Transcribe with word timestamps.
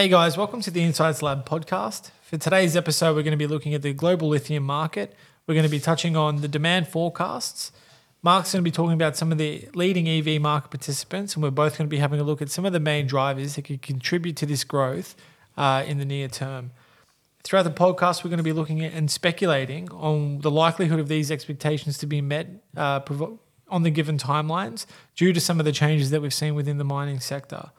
Hey 0.00 0.08
guys, 0.08 0.38
welcome 0.38 0.62
to 0.62 0.70
the 0.70 0.82
Insights 0.82 1.20
Lab 1.20 1.46
podcast. 1.46 2.10
For 2.22 2.38
today's 2.38 2.74
episode, 2.74 3.14
we're 3.14 3.22
going 3.22 3.32
to 3.32 3.36
be 3.36 3.46
looking 3.46 3.74
at 3.74 3.82
the 3.82 3.92
global 3.92 4.28
lithium 4.28 4.62
market. 4.62 5.14
We're 5.46 5.52
going 5.52 5.66
to 5.66 5.70
be 5.70 5.78
touching 5.78 6.16
on 6.16 6.40
the 6.40 6.48
demand 6.48 6.88
forecasts. 6.88 7.70
Mark's 8.22 8.50
going 8.50 8.64
to 8.64 8.66
be 8.66 8.72
talking 8.72 8.94
about 8.94 9.18
some 9.18 9.30
of 9.30 9.36
the 9.36 9.68
leading 9.74 10.08
EV 10.08 10.40
market 10.40 10.70
participants, 10.70 11.34
and 11.34 11.42
we're 11.42 11.50
both 11.50 11.76
going 11.76 11.86
to 11.86 11.90
be 11.90 11.98
having 11.98 12.18
a 12.18 12.22
look 12.22 12.40
at 12.40 12.48
some 12.48 12.64
of 12.64 12.72
the 12.72 12.80
main 12.80 13.06
drivers 13.06 13.56
that 13.56 13.66
could 13.66 13.82
contribute 13.82 14.36
to 14.36 14.46
this 14.46 14.64
growth 14.64 15.16
uh, 15.58 15.84
in 15.86 15.98
the 15.98 16.06
near 16.06 16.28
term. 16.28 16.70
Throughout 17.42 17.64
the 17.64 17.70
podcast, 17.70 18.24
we're 18.24 18.30
going 18.30 18.38
to 18.38 18.42
be 18.42 18.54
looking 18.54 18.82
at 18.82 18.94
and 18.94 19.10
speculating 19.10 19.90
on 19.90 20.40
the 20.40 20.50
likelihood 20.50 20.98
of 20.98 21.08
these 21.08 21.30
expectations 21.30 21.98
to 21.98 22.06
be 22.06 22.22
met 22.22 22.48
uh, 22.74 23.00
on 23.68 23.82
the 23.82 23.90
given 23.90 24.16
timelines 24.16 24.86
due 25.14 25.34
to 25.34 25.40
some 25.40 25.58
of 25.58 25.66
the 25.66 25.72
changes 25.72 26.08
that 26.08 26.22
we've 26.22 26.32
seen 26.32 26.54
within 26.54 26.78
the 26.78 26.84
mining 26.84 27.20
sector. 27.20 27.70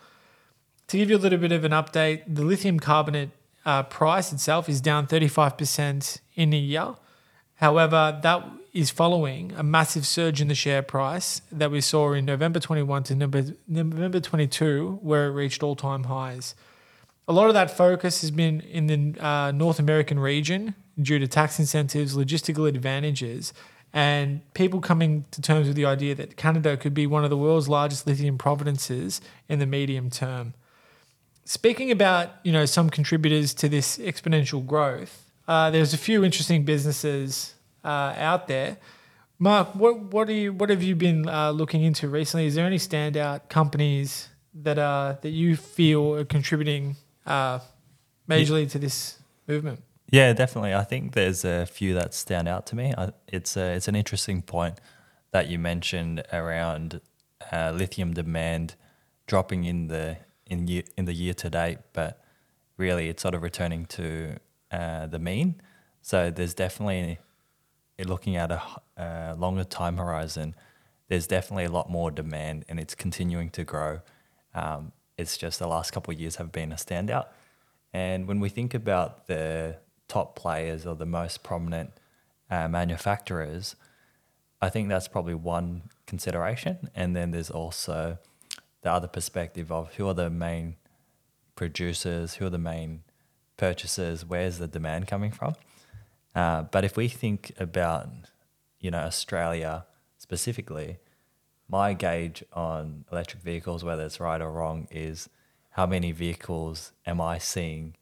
To 0.88 0.98
give 0.98 1.10
you 1.10 1.18
a 1.18 1.20
little 1.20 1.40
bit 1.40 1.52
of 1.52 1.64
an 1.64 1.72
update, 1.72 2.24
the 2.28 2.44
lithium 2.44 2.80
carbonate 2.80 3.30
uh, 3.66 3.84
price 3.84 4.34
itself 4.34 4.68
is 4.68 4.82
down 4.82 5.08
35% 5.08 6.20
in 6.36 6.54
a 6.54 6.58
year. 6.58 6.96
However, 7.56 8.20
that 8.24 8.44
is 8.74 8.90
following 8.90 9.52
a 9.56 9.64
massive 9.64 10.06
surge 10.06 10.42
in 10.42 10.48
the 10.48 10.56
share 10.56 10.82
price 10.82 11.42
that 11.52 11.70
we 11.70 11.82
saw 11.82 12.14
in 12.14 12.26
November 12.26 12.60
21 12.60 13.04
to 13.04 13.16
November 13.68 14.20
22, 14.20 15.00
where 15.02 15.28
it 15.28 15.32
reached 15.32 15.62
all 15.62 15.76
time 15.76 16.06
highs. 16.06 16.56
A 17.28 17.34
lot 17.34 17.48
of 17.48 17.54
that 17.54 17.76
focus 17.76 18.22
has 18.22 18.32
been 18.32 18.62
in 18.62 18.88
the 18.88 19.26
uh, 19.26 19.52
North 19.52 19.80
American 19.80 20.20
region 20.20 20.76
due 21.00 21.20
to 21.20 21.28
tax 21.28 21.60
incentives, 21.60 22.16
logistical 22.16 22.68
advantages, 22.68 23.54
and 23.94 24.42
people 24.54 24.80
coming 24.80 25.26
to 25.32 25.42
terms 25.42 25.68
with 25.68 25.76
the 25.76 25.86
idea 25.86 26.16
that 26.16 26.38
Canada 26.38 26.78
could 26.78 26.94
be 26.94 27.06
one 27.06 27.24
of 27.24 27.30
the 27.30 27.38
world's 27.38 27.68
largest 27.68 28.08
lithium 28.08 28.38
provinces 28.38 29.22
in 29.50 29.60
the 29.60 29.66
medium 29.66 30.10
term. 30.10 30.54
Speaking 31.46 31.92
about 31.92 32.30
you 32.44 32.52
know 32.52 32.66
some 32.66 32.90
contributors 32.90 33.54
to 33.56 33.70
this 33.70 33.98
exponential 33.98 34.66
growth, 34.66 35.32
uh, 35.48 35.70
there's 35.72 35.94
a 35.94 35.98
few 35.98 36.24
interesting 36.24 36.64
businesses 36.64 37.56
uh, 37.84 38.14
out 38.18 38.48
there. 38.48 38.78
Mark, 39.40 39.76
what 39.76 40.00
what 40.14 40.30
are 40.30 40.34
you 40.34 40.54
what 40.54 40.70
have 40.70 40.84
you 40.84 40.96
been 40.96 41.28
uh, 41.28 41.52
looking 41.52 41.82
into 41.82 42.08
recently? 42.08 42.46
Is 42.46 42.56
there 42.56 42.66
any 42.66 42.78
standout 42.78 43.50
companies 43.50 44.30
that 44.54 44.78
are 44.78 45.18
that 45.22 45.30
you 45.32 45.56
feel 45.56 46.16
are 46.16 46.26
contributing 46.26 46.96
uh, 47.26 47.60
majorly 48.30 48.70
to 48.70 48.80
this 48.80 49.18
movement? 49.48 49.82
Yeah, 50.12 50.34
definitely. 50.34 50.76
I 50.76 50.84
think 50.84 51.14
there's 51.14 51.46
a 51.46 51.66
few 51.66 51.94
that 51.94 52.14
stand 52.14 52.48
out 52.48 52.66
to 52.68 52.76
me. 52.76 52.94
I, 52.98 53.12
it's 53.28 53.56
a, 53.56 53.74
it's 53.74 53.88
an 53.88 53.96
interesting 53.96 54.42
point 54.42 54.80
that 55.32 55.48
you 55.48 55.58
mentioned 55.58 56.24
around 56.34 57.00
uh, 57.52 57.72
lithium 57.72 58.14
demand 58.14 58.76
dropping 59.26 59.64
in 59.64 59.88
the 59.88 60.18
in 60.52 60.68
year, 60.68 60.84
in 60.98 61.06
the 61.06 61.14
year 61.14 61.34
to 61.34 61.50
date, 61.50 61.80
but 61.94 62.22
really 62.78 63.08
it's 63.10 63.22
sort 63.22 63.34
of 63.34 63.42
returning 63.42 63.86
to 63.86 64.36
uh, 64.72 65.08
the 65.08 65.18
mean. 65.18 65.62
So 66.02 66.30
there's 66.30 66.54
definitely 66.54 67.20
looking 67.98 68.36
at 68.36 68.52
a, 68.52 68.62
a 68.98 69.36
longer 69.38 69.64
time 69.64 69.98
horizon. 69.98 70.54
There's 71.08 71.26
definitely 71.26 71.66
a 71.66 71.72
lot 71.72 71.90
more 71.90 72.12
demand, 72.12 72.66
and 72.68 72.80
it's 72.80 72.96
continuing 72.96 73.50
to 73.52 73.64
grow. 73.64 74.02
Um, 74.54 74.92
it's 75.18 75.38
just 75.38 75.58
the 75.60 75.68
last 75.68 75.92
couple 75.92 76.14
of 76.14 76.20
years 76.20 76.36
have 76.36 76.52
been 76.52 76.72
a 76.72 76.76
standout. 76.76 77.28
And 77.94 78.28
when 78.28 78.40
we 78.40 78.50
think 78.50 78.74
about 78.74 79.28
the 79.28 79.78
top 80.08 80.36
players 80.36 80.86
or 80.86 80.96
the 80.96 81.06
most 81.06 81.44
prominent 81.44 81.92
uh, 82.50 82.68
manufacturers, 82.68 83.76
I 84.62 84.70
think 84.70 84.90
that's 84.90 85.08
probably 85.08 85.36
one 85.36 85.84
consideration. 86.08 86.90
And 86.94 87.16
then 87.16 87.32
there's 87.32 87.50
also 87.50 88.18
the 88.82 88.92
other 88.92 89.08
perspective 89.08 89.72
of 89.72 89.94
who 89.96 90.08
are 90.08 90.14
the 90.14 90.30
main 90.30 90.76
producers, 91.56 92.36
who 92.36 92.46
are 92.46 92.50
the 92.50 92.58
main 92.58 93.04
purchasers, 93.58 94.26
where's 94.26 94.58
the 94.58 94.68
demand 94.68 95.08
coming 95.08 95.32
from. 95.32 95.56
Uh, 96.34 96.64
but 96.64 96.84
if 96.84 96.98
we 96.98 97.08
think 97.08 97.52
about, 97.60 98.10
you 98.80 98.90
know, 98.90 99.00
Australia 99.00 99.86
specifically, 100.18 100.98
my 101.68 101.94
gauge 101.94 102.44
on 102.54 103.06
electric 103.12 103.44
vehicles, 103.44 103.84
whether 103.84 104.04
it's 104.04 104.20
right 104.20 104.42
or 104.42 104.52
wrong, 104.52 104.88
is 104.92 105.30
how 105.72 105.86
many 105.86 106.12
vehicles 106.12 106.92
am 107.06 107.22
I 107.22 107.38
seeing 107.38 107.96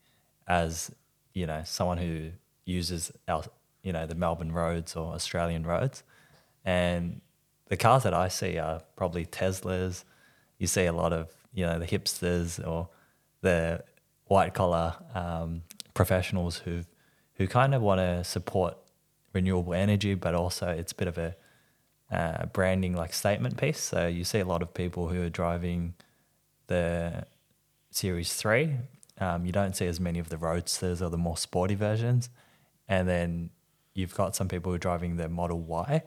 as, 0.47 0.91
you 1.33 1.45
know, 1.45 1.61
someone 1.65 1.97
who 1.97 2.31
uses 2.65 3.11
our, 3.27 3.43
you 3.83 3.93
know, 3.93 4.05
the 4.05 4.15
Melbourne 4.15 4.51
roads 4.51 4.95
or 4.95 5.13
Australian 5.13 5.65
roads. 5.65 6.03
And 6.65 7.21
the 7.67 7.77
cars 7.77 8.03
that 8.03 8.13
I 8.13 8.27
see 8.27 8.57
are 8.57 8.81
probably 8.95 9.25
Teslas. 9.25 10.03
You 10.59 10.67
see 10.67 10.85
a 10.85 10.93
lot 10.93 11.11
of, 11.11 11.31
you 11.53 11.65
know, 11.65 11.79
the 11.79 11.87
hipsters 11.87 12.65
or 12.65 12.89
the 13.41 13.83
white 14.25 14.53
collar 14.53 14.95
um, 15.15 15.63
professionals 15.93 16.59
who 16.59 16.83
who 17.35 17.47
kind 17.47 17.73
of 17.73 17.81
want 17.81 17.99
to 17.99 18.23
support 18.23 18.77
renewable 19.33 19.73
energy, 19.73 20.13
but 20.13 20.35
also 20.35 20.67
it's 20.67 20.91
a 20.91 20.95
bit 20.95 21.07
of 21.07 21.17
a 21.17 21.35
uh, 22.11 22.45
branding 22.47 22.93
like 22.93 23.13
statement 23.13 23.57
piece. 23.57 23.79
So 23.79 24.07
you 24.07 24.23
see 24.23 24.39
a 24.39 24.45
lot 24.45 24.61
of 24.61 24.73
people 24.73 25.07
who 25.07 25.23
are 25.23 25.29
driving 25.29 25.93
the 26.67 27.25
Series 27.91 28.33
3. 28.33 28.75
Um, 29.19 29.45
you 29.45 29.51
don't 29.51 29.75
see 29.75 29.85
as 29.85 29.99
many 29.99 30.19
of 30.19 30.29
the 30.29 30.37
Roadsters 30.37 31.01
or 31.01 31.09
the 31.09 31.17
more 31.17 31.37
sporty 31.37 31.75
versions. 31.75 32.29
And 32.87 33.07
then 33.07 33.51
you've 33.93 34.15
got 34.15 34.35
some 34.35 34.47
people 34.47 34.71
who 34.71 34.75
are 34.75 34.79
driving 34.79 35.17
the 35.17 35.29
Model 35.29 35.59
Y. 35.59 36.03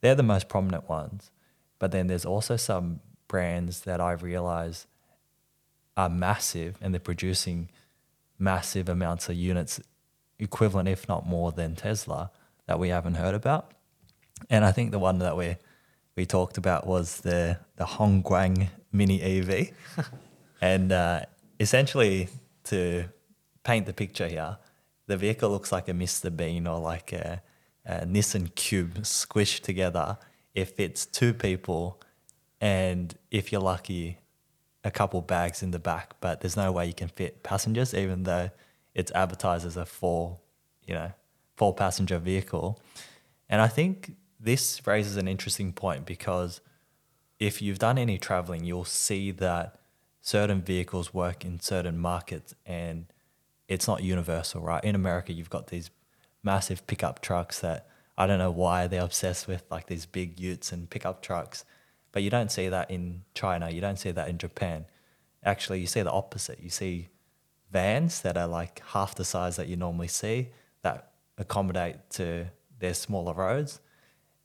They're 0.00 0.14
the 0.14 0.22
most 0.22 0.48
prominent 0.48 0.88
ones. 0.88 1.30
But 1.78 1.92
then 1.92 2.06
there's 2.06 2.24
also 2.24 2.56
some 2.56 3.00
brands 3.34 3.80
that 3.80 4.00
I 4.00 4.12
realize 4.12 4.86
are 5.96 6.08
massive 6.08 6.78
and 6.80 6.94
they're 6.94 7.00
producing 7.00 7.68
massive 8.38 8.88
amounts 8.88 9.28
of 9.28 9.34
units, 9.34 9.80
equivalent, 10.38 10.88
if 10.88 11.08
not 11.08 11.26
more, 11.26 11.50
than 11.50 11.74
Tesla 11.74 12.30
that 12.66 12.78
we 12.78 12.90
haven't 12.90 13.16
heard 13.16 13.34
about. 13.34 13.72
And 14.48 14.64
I 14.64 14.70
think 14.70 14.92
the 14.92 15.00
one 15.00 15.18
that 15.18 15.36
we 15.36 15.56
we 16.14 16.26
talked 16.26 16.58
about 16.58 16.86
was 16.86 17.22
the 17.22 17.58
the 17.74 17.86
Hongguang 17.96 18.68
Mini 18.92 19.20
EV, 19.20 19.70
and 20.60 20.92
uh, 20.92 21.22
essentially 21.58 22.28
to 22.70 23.06
paint 23.64 23.86
the 23.86 23.92
picture 23.92 24.28
here, 24.28 24.58
the 25.08 25.16
vehicle 25.16 25.50
looks 25.50 25.72
like 25.72 25.88
a 25.88 25.92
Mr 25.92 26.30
Bean 26.34 26.68
or 26.68 26.78
like 26.78 27.12
a, 27.12 27.42
a 27.84 28.06
Nissan 28.06 28.54
Cube 28.54 28.94
squished 29.02 29.62
together. 29.62 30.18
It 30.54 30.66
fits 30.66 31.04
two 31.04 31.34
people, 31.34 32.00
and 32.64 33.14
if 33.30 33.52
you're 33.52 33.60
lucky, 33.60 34.16
a 34.84 34.90
couple 34.90 35.20
bags 35.20 35.62
in 35.62 35.70
the 35.70 35.78
back. 35.78 36.14
But 36.22 36.40
there's 36.40 36.56
no 36.56 36.72
way 36.72 36.86
you 36.86 36.94
can 36.94 37.08
fit 37.08 37.42
passengers, 37.42 37.92
even 37.92 38.22
though 38.22 38.48
it's 38.94 39.12
advertised 39.12 39.66
as 39.66 39.76
a 39.76 39.84
four, 39.84 40.38
you 40.86 40.94
know, 40.94 41.12
four 41.56 41.74
passenger 41.74 42.18
vehicle. 42.18 42.80
And 43.50 43.60
I 43.60 43.68
think 43.68 44.14
this 44.40 44.80
raises 44.86 45.18
an 45.18 45.28
interesting 45.28 45.74
point 45.74 46.06
because 46.06 46.62
if 47.38 47.60
you've 47.60 47.78
done 47.78 47.98
any 47.98 48.16
traveling, 48.16 48.64
you'll 48.64 48.86
see 48.86 49.30
that 49.32 49.76
certain 50.22 50.62
vehicles 50.62 51.12
work 51.12 51.44
in 51.44 51.60
certain 51.60 51.98
markets 51.98 52.54
and 52.64 53.04
it's 53.68 53.86
not 53.86 54.02
universal, 54.02 54.62
right? 54.62 54.82
In 54.82 54.94
America, 54.94 55.34
you've 55.34 55.50
got 55.50 55.66
these 55.66 55.90
massive 56.42 56.86
pickup 56.86 57.20
trucks 57.20 57.60
that 57.60 57.86
I 58.16 58.26
don't 58.26 58.38
know 58.38 58.50
why 58.50 58.86
they're 58.86 59.04
obsessed 59.04 59.46
with, 59.46 59.64
like 59.70 59.86
these 59.86 60.06
big 60.06 60.40
utes 60.40 60.72
and 60.72 60.88
pickup 60.88 61.20
trucks. 61.20 61.66
But 62.14 62.22
you 62.22 62.30
don't 62.30 62.50
see 62.50 62.70
that 62.70 62.90
in 62.90 63.24
China, 63.34 63.68
you 63.68 63.82
don't 63.82 63.98
see 63.98 64.12
that 64.12 64.28
in 64.30 64.38
Japan. 64.38 64.86
Actually, 65.44 65.80
you 65.80 65.86
see 65.86 66.00
the 66.00 66.10
opposite. 66.10 66.58
You 66.62 66.70
see 66.70 67.08
vans 67.70 68.22
that 68.22 68.38
are 68.38 68.46
like 68.46 68.80
half 68.92 69.14
the 69.14 69.24
size 69.26 69.56
that 69.56 69.68
you 69.68 69.76
normally 69.76 70.08
see 70.08 70.48
that 70.80 71.10
accommodate 71.36 71.96
to 72.10 72.46
their 72.78 72.94
smaller 72.94 73.34
roads 73.34 73.80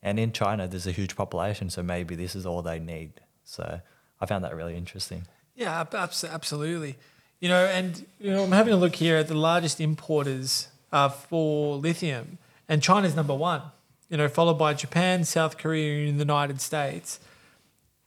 and 0.02 0.20
in 0.20 0.32
China, 0.32 0.68
there's 0.68 0.88
a 0.88 0.92
huge 0.92 1.16
population, 1.16 1.70
so 1.70 1.84
maybe 1.84 2.16
this 2.16 2.36
is 2.36 2.46
all 2.46 2.62
they 2.62 2.80
need. 2.80 3.14
So 3.44 3.82
I 4.22 4.26
found 4.26 4.44
that 4.44 4.56
really 4.56 4.76
interesting. 4.76 5.24
Yeah, 5.56 5.86
absolutely. 5.94 6.96
You 7.40 7.50
know, 7.50 7.66
and 7.66 8.06
you 8.20 8.32
know, 8.32 8.44
I'm 8.44 8.52
having 8.52 8.74
a 8.74 8.78
look 8.78 8.96
here 8.96 9.18
at 9.18 9.28
the 9.28 9.36
largest 9.36 9.82
importers 9.82 10.70
uh, 10.92 11.10
for 11.10 11.76
lithium, 11.76 12.38
and 12.68 12.82
China's 12.82 13.16
number 13.16 13.36
one. 13.36 13.62
You 14.10 14.18
know, 14.18 14.28
followed 14.28 14.58
by 14.58 14.74
Japan, 14.74 15.24
South 15.24 15.58
Korea, 15.58 16.10
and 16.10 16.18
the 16.18 16.24
United 16.24 16.62
States. 16.62 17.20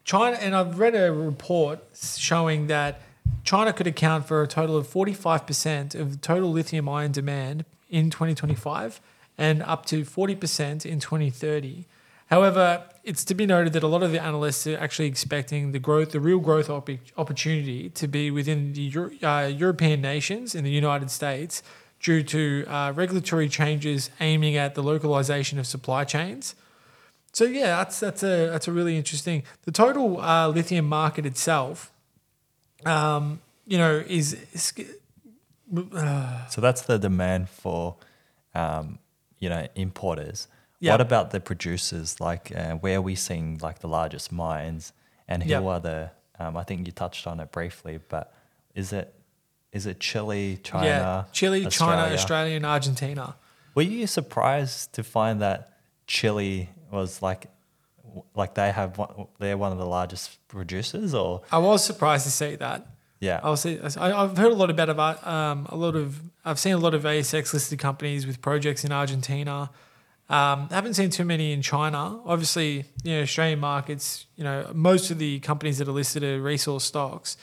China, 0.04 0.36
and 0.40 0.54
I've 0.54 0.78
read 0.78 0.94
a 0.94 1.12
report 1.12 1.80
showing 1.94 2.66
that 2.66 3.00
China 3.44 3.72
could 3.72 3.86
account 3.86 4.26
for 4.26 4.42
a 4.42 4.48
total 4.48 4.76
of 4.76 4.86
45% 4.86 5.94
of 5.94 6.20
total 6.20 6.50
lithium 6.50 6.88
ion 6.88 7.12
demand 7.12 7.64
in 7.88 8.10
2025 8.10 9.00
and 9.38 9.62
up 9.62 9.86
to 9.86 10.02
40% 10.02 10.84
in 10.84 11.00
2030. 11.00 11.86
However, 12.26 12.84
it's 13.04 13.24
to 13.26 13.34
be 13.34 13.46
noted 13.46 13.72
that 13.74 13.82
a 13.82 13.86
lot 13.86 14.02
of 14.02 14.12
the 14.12 14.22
analysts 14.22 14.66
are 14.66 14.78
actually 14.78 15.08
expecting 15.08 15.72
the 15.72 15.78
growth, 15.78 16.12
the 16.12 16.20
real 16.20 16.38
growth 16.38 16.70
op- 16.70 16.88
opportunity 17.16 17.90
to 17.90 18.08
be 18.08 18.30
within 18.30 18.72
the 18.72 18.82
Euro- 18.82 19.10
uh, 19.22 19.46
European 19.46 20.00
nations 20.00 20.54
in 20.54 20.64
the 20.64 20.70
United 20.70 21.10
States 21.10 21.62
due 22.00 22.22
to 22.22 22.64
uh, 22.68 22.92
regulatory 22.96 23.48
changes 23.48 24.10
aiming 24.20 24.56
at 24.56 24.74
the 24.74 24.82
localization 24.82 25.58
of 25.58 25.66
supply 25.66 26.04
chains. 26.04 26.54
So 27.32 27.44
yeah, 27.44 27.76
that's 27.76 27.98
that's 28.00 28.22
a 28.22 28.48
that's 28.50 28.68
a 28.68 28.72
really 28.72 28.96
interesting. 28.96 29.42
The 29.62 29.72
total 29.72 30.20
uh, 30.20 30.48
lithium 30.48 30.86
market 30.86 31.24
itself 31.26 31.92
um, 32.84 33.40
you 33.66 33.78
know, 33.78 34.02
is, 34.06 34.36
is 34.52 34.72
So 36.50 36.60
that's 36.60 36.82
the 36.82 36.98
demand 36.98 37.48
for, 37.48 37.96
um, 38.54 38.98
you 39.38 39.48
know, 39.48 39.66
importers. 39.74 40.48
Yeah. 40.80 40.92
What 40.92 41.00
about 41.00 41.30
the 41.30 41.40
producers? 41.40 42.20
Like, 42.20 42.52
uh, 42.54 42.74
where 42.74 42.98
are 42.98 43.02
we 43.02 43.14
seeing 43.14 43.58
like 43.62 43.78
the 43.78 43.88
largest 43.88 44.32
mines, 44.32 44.92
and 45.28 45.42
who 45.42 45.50
Yeah. 45.50 45.60
are 45.60 45.80
the? 45.80 46.10
Um, 46.38 46.56
I 46.56 46.64
think 46.64 46.86
you 46.86 46.92
touched 46.92 47.26
on 47.26 47.38
it 47.38 47.52
briefly, 47.52 48.00
but 48.08 48.34
is 48.74 48.92
it 48.92 49.14
is 49.70 49.86
it 49.86 50.00
Chile, 50.00 50.58
China, 50.62 50.86
yeah, 50.86 51.24
Chile, 51.32 51.60
China, 51.66 51.92
Australia? 52.02 52.14
Australia, 52.14 52.56
and 52.56 52.66
Argentina. 52.66 53.36
Were 53.74 53.82
you 53.82 54.06
surprised 54.06 54.92
to 54.94 55.04
find 55.04 55.40
that 55.40 55.71
Chile 56.12 56.68
was 56.90 57.22
like, 57.22 57.46
like 58.34 58.52
they 58.52 58.70
have 58.70 58.98
one, 58.98 59.28
they're 59.38 59.56
one 59.56 59.72
of 59.72 59.78
the 59.78 59.86
largest 59.86 60.46
producers, 60.46 61.14
or 61.14 61.40
I 61.50 61.56
was 61.56 61.82
surprised 61.82 62.26
to 62.26 62.30
see 62.30 62.54
that. 62.56 62.86
yeah, 63.18 63.40
I'll 63.42 63.56
see. 63.56 63.80
I, 63.80 64.22
I've 64.22 64.36
heard 64.36 64.52
a 64.52 64.54
lot 64.54 64.68
about 64.68 64.90
about 64.90 65.26
um, 65.26 65.66
a 65.70 65.74
lot 65.74 65.96
of. 65.96 66.20
I've 66.44 66.58
seen 66.58 66.74
a 66.74 66.78
lot 66.78 66.92
of 66.92 67.04
ASX 67.04 67.54
listed 67.54 67.78
companies 67.78 68.26
with 68.26 68.42
projects 68.42 68.84
in 68.84 68.92
Argentina. 68.92 69.70
Um, 70.28 70.68
I 70.70 70.74
haven't 70.74 70.94
seen 70.94 71.08
too 71.08 71.24
many 71.24 71.52
in 71.52 71.62
China. 71.62 72.20
Obviously, 72.26 72.84
you 73.04 73.12
know, 73.14 73.22
Australian 73.22 73.60
markets. 73.60 74.26
You 74.36 74.44
know, 74.44 74.70
most 74.74 75.10
of 75.10 75.16
the 75.18 75.40
companies 75.40 75.78
that 75.78 75.88
are 75.88 75.92
listed 75.92 76.22
are 76.22 76.42
resource 76.42 76.84
stocks. 76.84 77.38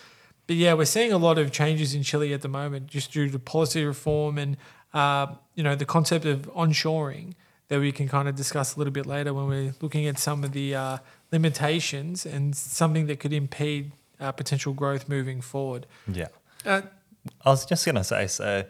But 0.46 0.58
yeah, 0.58 0.76
we're 0.76 0.86
seeing 0.86 1.12
a 1.12 1.18
lot 1.18 1.40
of 1.40 1.52
changes 1.52 1.96
in 1.96 2.04
Chile 2.04 2.36
at 2.36 2.44
the 2.44 2.48
moment, 2.48 2.86
just 2.86 3.12
due 3.14 3.30
to 3.30 3.40
policy 3.40 3.84
reform 3.84 4.38
and 4.38 4.58
uh, 4.94 5.26
you 5.56 5.64
know 5.64 5.74
the 5.74 5.86
concept 5.86 6.26
of 6.26 6.54
onshoring 6.54 7.34
that 7.70 7.80
we 7.80 7.92
can 7.92 8.08
kind 8.08 8.28
of 8.28 8.36
discuss 8.36 8.76
a 8.76 8.80
little 8.80 8.92
bit 8.92 9.06
later 9.06 9.34
when 9.34 9.48
we're 9.48 9.74
looking 9.82 10.08
at 10.08 10.20
some 10.20 10.44
of 10.44 10.52
the 10.52 10.76
uh, 10.76 10.98
limitations 11.32 12.26
and 12.26 12.56
something 12.56 13.08
that 13.08 13.20
could 13.20 13.32
impede 13.32 13.92
uh, 14.20 14.32
potential 14.32 14.74
growth 14.74 15.08
moving 15.08 15.40
forward. 15.40 15.86
yeah. 16.08 16.28
Uh, 16.66 16.82
I 17.46 17.50
was 17.50 17.66
just 17.66 17.86
gonna 17.86 18.04
say, 18.04 18.28
so 18.28 18.66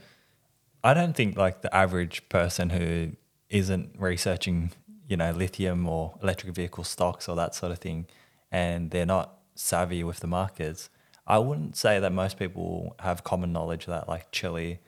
I 0.84 0.94
don't 0.94 1.16
think 1.16 1.38
like 1.38 1.62
the 1.62 1.74
average 1.76 2.28
person 2.30 2.70
who 2.70 3.14
isn't 3.50 3.96
researching, 3.98 4.72
you 5.08 5.18
know, 5.18 5.32
lithium 5.32 5.88
or 5.88 6.18
electric 6.22 6.54
vehicle 6.54 6.84
stocks 6.84 7.28
or 7.28 7.36
that 7.36 7.56
sort 7.56 7.72
of 7.72 7.80
thing, 7.80 8.08
and 8.52 8.92
they're 8.92 9.06
not 9.06 9.40
savvy 9.56 10.04
with 10.04 10.20
the 10.20 10.28
markets. 10.28 10.90
I 11.26 11.38
wouldn't 11.38 11.78
say 11.78 12.00
that 12.00 12.12
most 12.12 12.38
people 12.38 12.96
have 13.00 13.24
common 13.24 13.52
knowledge 13.54 13.86
that 13.86 14.08
like 14.08 14.32
Chile 14.32 14.80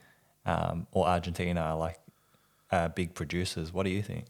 um, 0.46 0.88
or 0.92 1.08
Argentina 1.08 1.62
are 1.62 1.78
like 1.78 2.00
uh, 2.72 2.88
big 2.90 3.14
producers. 3.14 3.74
What 3.74 3.84
do 3.84 3.90
you 3.90 4.02
think? 4.02 4.26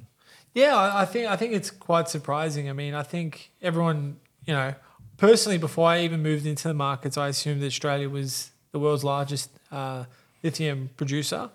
Yeah, 0.54 0.76
I 0.76 1.02
I 1.04 1.06
think 1.06 1.30
I 1.30 1.36
think 1.36 1.54
it's 1.54 1.72
quite 1.72 2.10
surprising. 2.10 2.70
I 2.70 2.74
mean, 2.74 2.94
I 2.94 3.04
think 3.04 3.52
everyone, 3.62 4.18
you 4.46 4.54
know, 4.54 4.74
personally, 5.18 5.58
before 5.58 5.88
I 5.88 6.02
even 6.02 6.22
moved 6.22 6.46
into 6.46 6.68
the 6.68 6.74
markets, 6.74 7.18
I 7.18 7.28
assumed 7.30 7.62
that 7.62 7.68
Australia 7.68 8.10
was 8.10 8.52
the 8.72 8.80
world's 8.80 9.04
largest 9.04 9.50
uh, 9.72 10.06
lithium 10.44 10.90
producer. 10.98 11.50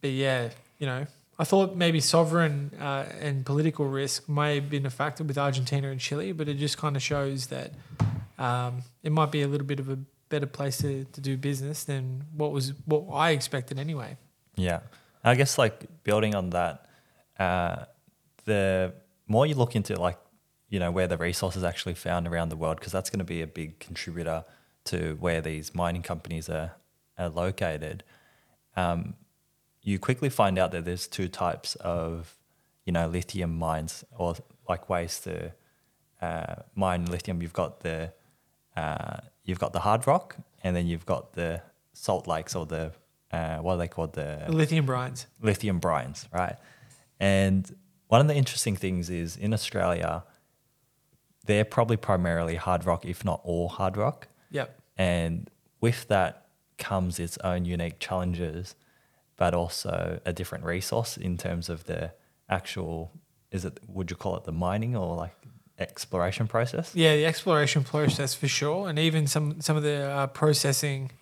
But 0.00 0.10
yeah, 0.10 0.50
you 0.78 0.86
know, 0.86 1.06
I 1.38 1.44
thought 1.44 1.76
maybe 1.76 2.00
sovereign 2.00 2.72
uh, 2.80 3.06
and 3.20 3.44
political 3.44 3.86
risk 3.86 4.28
may 4.28 4.56
have 4.56 4.68
been 4.70 4.86
a 4.86 4.90
factor 4.90 5.24
with 5.24 5.38
Argentina 5.38 5.88
and 5.88 6.00
Chile, 6.00 6.32
but 6.32 6.48
it 6.48 6.54
just 6.54 6.78
kind 6.78 6.96
of 6.96 7.02
shows 7.02 7.48
that 7.48 7.72
um, 8.38 8.82
it 9.02 9.12
might 9.12 9.32
be 9.32 9.42
a 9.42 9.48
little 9.48 9.66
bit 9.66 9.80
of 9.80 9.88
a 9.88 9.98
better 10.28 10.46
place 10.46 10.78
to, 10.78 11.04
to 11.04 11.20
do 11.20 11.36
business 11.36 11.84
than 11.84 12.24
what 12.36 12.52
was 12.52 12.72
what 12.84 13.04
I 13.12 13.30
expected 13.30 13.78
anyway. 13.78 14.16
Yeah. 14.56 14.80
I 15.28 15.34
guess 15.34 15.58
like 15.58 16.04
building 16.04 16.34
on 16.34 16.50
that, 16.50 16.86
uh, 17.38 17.84
the 18.44 18.94
more 19.26 19.46
you 19.46 19.54
look 19.54 19.76
into 19.76 19.98
like, 20.00 20.18
you 20.68 20.78
know, 20.78 20.90
where 20.90 21.06
the 21.06 21.16
resources 21.16 21.64
actually 21.64 21.94
found 21.94 22.26
around 22.26 22.50
the 22.50 22.56
world, 22.56 22.78
because 22.78 22.92
that's 22.92 23.10
going 23.10 23.18
to 23.18 23.24
be 23.24 23.42
a 23.42 23.46
big 23.46 23.78
contributor 23.78 24.44
to 24.84 25.16
where 25.20 25.40
these 25.40 25.74
mining 25.74 26.02
companies 26.02 26.48
are, 26.48 26.72
are 27.18 27.28
located, 27.28 28.04
um, 28.76 29.14
you 29.82 29.98
quickly 29.98 30.28
find 30.28 30.58
out 30.58 30.72
that 30.72 30.84
there's 30.84 31.06
two 31.06 31.28
types 31.28 31.74
of, 31.76 32.36
you 32.84 32.92
know, 32.92 33.06
lithium 33.08 33.58
mines 33.58 34.04
or 34.16 34.34
like 34.68 34.88
ways 34.88 35.20
to 35.20 35.52
uh, 36.20 36.56
mine 36.74 37.06
lithium. 37.06 37.40
You've 37.42 37.52
got 37.52 37.80
the 37.80 38.12
uh, 38.76 39.18
you've 39.44 39.58
got 39.58 39.72
the 39.72 39.80
hard 39.80 40.06
rock, 40.06 40.36
and 40.62 40.76
then 40.76 40.86
you've 40.86 41.06
got 41.06 41.32
the 41.32 41.62
salt 41.92 42.26
lakes 42.26 42.54
or 42.54 42.66
the 42.66 42.92
uh, 43.30 43.58
what 43.58 43.74
are 43.74 43.78
they 43.78 43.88
called 43.88 44.14
the 44.14 44.44
lithium 44.48 44.86
brines. 44.86 45.26
lithium 45.40 45.80
brines, 45.80 46.26
right? 46.32 46.56
And 47.20 47.74
one 48.08 48.20
of 48.20 48.28
the 48.28 48.34
interesting 48.34 48.76
things 48.76 49.10
is 49.10 49.36
in 49.36 49.52
Australia, 49.52 50.24
they're 51.44 51.64
probably 51.64 51.96
primarily 51.96 52.56
hard 52.56 52.84
rock, 52.84 53.04
if 53.04 53.24
not 53.24 53.40
all 53.44 53.68
hard 53.68 53.96
rock. 53.96 54.28
Yep. 54.50 54.80
And 54.96 55.50
with 55.80 56.08
that 56.08 56.46
comes 56.78 57.18
its 57.18 57.38
own 57.38 57.64
unique 57.64 57.98
challenges, 57.98 58.74
but 59.36 59.54
also 59.54 60.20
a 60.24 60.32
different 60.32 60.64
resource 60.64 61.16
in 61.16 61.36
terms 61.36 61.68
of 61.68 61.84
the 61.84 62.12
actual, 62.48 63.12
is 63.50 63.64
it, 63.64 63.78
would 63.86 64.10
you 64.10 64.16
call 64.16 64.36
it 64.36 64.44
the 64.44 64.52
mining 64.52 64.96
or 64.96 65.14
like 65.14 65.34
exploration 65.78 66.46
process? 66.46 66.94
Yeah, 66.94 67.16
the 67.16 67.26
exploration 67.26 67.84
process 67.84 68.34
for 68.34 68.48
sure, 68.48 68.88
and 68.88 68.98
even 68.98 69.26
some 69.26 69.60
some 69.60 69.76
of 69.76 69.82
the 69.82 70.02
uh, 70.10 70.26
processing, 70.28 71.12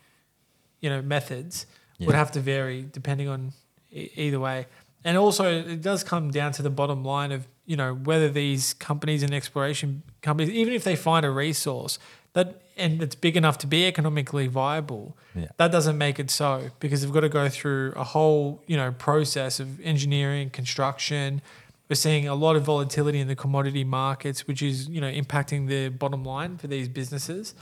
you 0.79 0.89
know, 0.89 1.01
methods 1.01 1.65
would 1.99 2.15
have 2.15 2.31
to 2.31 2.39
vary 2.39 2.85
depending 2.91 3.27
on 3.27 3.53
e- 3.91 4.09
either 4.15 4.39
way. 4.39 4.67
And 5.03 5.17
also, 5.17 5.45
it 5.59 5.81
does 5.81 6.03
come 6.03 6.31
down 6.31 6.51
to 6.53 6.61
the 6.61 6.69
bottom 6.69 7.03
line 7.03 7.31
of 7.31 7.47
you 7.65 7.75
know 7.77 7.93
whether 7.93 8.29
these 8.29 8.73
companies 8.73 9.23
and 9.23 9.33
exploration 9.33 10.03
companies, 10.21 10.49
even 10.53 10.73
if 10.73 10.83
they 10.83 10.95
find 10.95 11.25
a 11.25 11.29
resource 11.29 11.99
that 12.33 12.61
and 12.77 13.01
it's 13.01 13.15
big 13.15 13.35
enough 13.35 13.57
to 13.59 13.67
be 13.67 13.87
economically 13.87 14.45
viable, 14.47 15.17
Yeah. 15.35 15.47
that 15.57 15.71
doesn't 15.71 15.97
make 15.97 16.19
it 16.19 16.29
so 16.29 16.69
because 16.79 17.01
they've 17.01 17.11
got 17.11 17.21
to 17.21 17.29
go 17.29 17.49
through 17.49 17.93
a 17.95 18.03
whole 18.03 18.61
you 18.67 18.77
know 18.77 18.91
process 18.91 19.59
of 19.59 19.79
engineering, 19.81 20.49
construction. 20.49 21.41
We're 21.89 21.95
seeing 21.95 22.27
a 22.27 22.35
lot 22.35 22.57
of 22.57 22.63
volatility 22.63 23.19
in 23.19 23.29
the 23.29 23.35
commodity 23.35 23.85
markets, 23.85 24.45
which 24.45 24.61
is 24.61 24.89
you 24.89 24.99
know 25.01 25.09
impacting 25.11 25.67
the 25.67 25.89
bottom 25.89 26.23
line 26.23 26.57
for 26.57 26.67
these 26.67 26.87
businesses, 26.89 27.55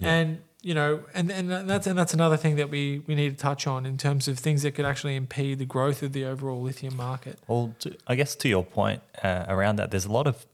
and 0.00 0.38
you 0.62 0.74
know, 0.74 1.04
and, 1.14 1.30
and 1.30 1.50
that's 1.50 1.86
and 1.86 1.98
that's 1.98 2.12
another 2.12 2.36
thing 2.36 2.56
that 2.56 2.70
we 2.70 3.02
we 3.06 3.14
need 3.14 3.30
to 3.30 3.42
touch 3.42 3.66
on 3.66 3.86
in 3.86 3.96
terms 3.96 4.28
of 4.28 4.38
things 4.38 4.62
that 4.62 4.72
could 4.72 4.84
actually 4.84 5.16
impede 5.16 5.58
the 5.58 5.64
growth 5.64 6.02
of 6.02 6.12
the 6.12 6.24
overall 6.24 6.60
lithium 6.60 6.96
market. 6.96 7.38
Well, 7.46 7.74
to, 7.80 7.96
I 8.06 8.14
guess 8.14 8.34
to 8.36 8.48
your 8.48 8.64
point 8.64 9.02
uh, 9.22 9.46
around 9.48 9.76
that, 9.76 9.90
there's 9.90 10.04
a 10.04 10.12
lot 10.12 10.26
of 10.26 10.46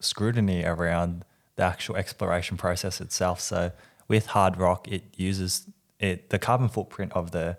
scrutiny 0.00 0.64
around 0.64 1.24
the 1.56 1.62
actual 1.62 1.96
exploration 1.96 2.56
process 2.56 3.00
itself. 3.00 3.40
So 3.40 3.72
with 4.08 4.26
hard 4.26 4.58
rock, 4.58 4.86
it 4.88 5.04
uses 5.16 5.66
it. 5.98 6.30
The 6.30 6.38
carbon 6.38 6.68
footprint 6.68 7.12
of 7.12 7.30
the 7.30 7.56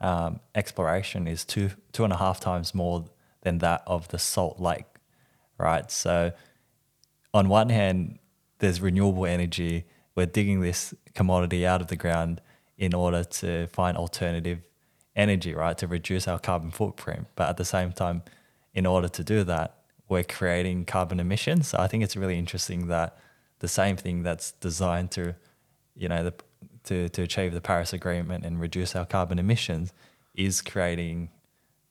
um, 0.00 0.40
exploration 0.54 1.26
is 1.26 1.44
two 1.44 1.70
two 1.92 2.04
and 2.04 2.12
a 2.12 2.16
half 2.16 2.38
times 2.38 2.74
more 2.74 3.06
than 3.42 3.58
that 3.58 3.82
of 3.86 4.08
the 4.08 4.18
salt 4.18 4.60
lake, 4.60 4.86
right? 5.58 5.90
So 5.90 6.32
on 7.34 7.48
one 7.48 7.68
hand, 7.68 8.18
there's 8.58 8.80
renewable 8.80 9.26
energy. 9.26 9.86
We're 10.18 10.26
digging 10.26 10.62
this 10.62 10.94
commodity 11.14 11.64
out 11.64 11.80
of 11.80 11.86
the 11.86 11.94
ground 11.94 12.40
in 12.76 12.92
order 12.92 13.22
to 13.22 13.68
find 13.68 13.96
alternative 13.96 14.58
energy, 15.14 15.54
right, 15.54 15.78
to 15.78 15.86
reduce 15.86 16.26
our 16.26 16.40
carbon 16.40 16.72
footprint. 16.72 17.28
But 17.36 17.50
at 17.50 17.56
the 17.56 17.64
same 17.64 17.92
time, 17.92 18.24
in 18.74 18.84
order 18.84 19.06
to 19.06 19.22
do 19.22 19.44
that, 19.44 19.76
we're 20.08 20.24
creating 20.24 20.86
carbon 20.86 21.20
emissions. 21.20 21.68
So 21.68 21.78
I 21.78 21.86
think 21.86 22.02
it's 22.02 22.16
really 22.16 22.36
interesting 22.36 22.88
that 22.88 23.16
the 23.60 23.68
same 23.68 23.96
thing 23.96 24.24
that's 24.24 24.50
designed 24.50 25.12
to, 25.12 25.36
you 25.94 26.08
know, 26.08 26.24
the, 26.24 26.34
to, 26.88 27.08
to 27.10 27.22
achieve 27.22 27.54
the 27.54 27.60
Paris 27.60 27.92
Agreement 27.92 28.44
and 28.44 28.58
reduce 28.58 28.96
our 28.96 29.06
carbon 29.06 29.38
emissions 29.38 29.92
is 30.34 30.60
creating, 30.60 31.28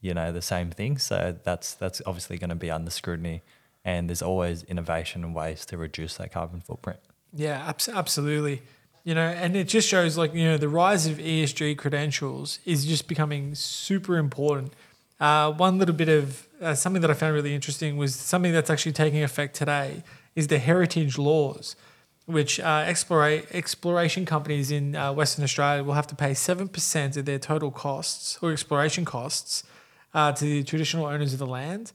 you 0.01 0.13
know, 0.13 0.34
the 0.34 0.41
same 0.41 0.69
thing. 0.69 0.98
So 0.98 1.34
that's 1.46 1.75
that's 1.75 2.01
obviously 2.05 2.38
going 2.38 2.50
to 2.50 2.55
be 2.57 2.69
under 2.69 2.91
scrutiny, 2.91 3.41
and 3.86 4.10
there's 4.10 4.22
always 4.22 4.63
innovation 4.63 5.24
and 5.24 5.34
ways 5.34 5.65
to 5.67 5.77
reduce 5.77 6.17
that 6.17 6.34
carbon 6.34 6.60
footprint. 6.60 7.00
Yeah, 7.34 7.67
abs- 7.67 7.89
absolutely. 7.89 8.62
You 9.03 9.15
know, 9.15 9.22
and 9.27 9.55
it 9.55 9.67
just 9.67 9.88
shows 9.88 10.17
like 10.17 10.34
you 10.34 10.43
know 10.43 10.57
the 10.57 10.67
rise 10.69 11.07
of 11.07 11.17
ESG 11.17 11.77
credentials 11.77 12.60
is 12.65 12.86
just 12.86 13.07
becoming 13.07 13.55
super 13.55 14.17
important. 14.17 14.74
Uh, 15.19 15.51
one 15.53 15.77
little 15.79 15.96
bit 15.96 16.10
of 16.10 16.48
uh, 16.62 16.74
something 16.75 17.01
that 17.01 17.10
I 17.10 17.13
found 17.13 17.34
really 17.34 17.55
interesting 17.55 17.98
was 17.98 18.13
something 18.15 18.51
that's 18.51 18.69
actually 18.69 18.91
taking 18.91 19.24
effect 19.24 19.55
today 19.55 20.03
is 20.36 20.48
the 20.48 20.60
heritage 20.60 21.17
laws, 21.17 21.75
which 22.25 22.60
uh, 22.60 22.86
explora- 22.86 23.46
exploration 23.51 24.25
companies 24.25 24.69
in 24.72 24.96
uh, 24.96 25.12
Western 25.13 25.43
Australia 25.43 25.84
will 25.84 25.93
have 25.93 26.07
to 26.07 26.15
pay 26.15 26.34
seven 26.34 26.67
percent 26.67 27.15
of 27.17 27.25
their 27.25 27.39
total 27.39 27.72
costs 27.72 28.38
or 28.41 28.51
exploration 28.51 29.05
costs 29.05 29.63
uh, 30.13 30.31
to 30.34 30.43
the 30.43 30.63
traditional 30.63 31.05
owners 31.05 31.31
of 31.34 31.39
the 31.39 31.48
land, 31.48 31.93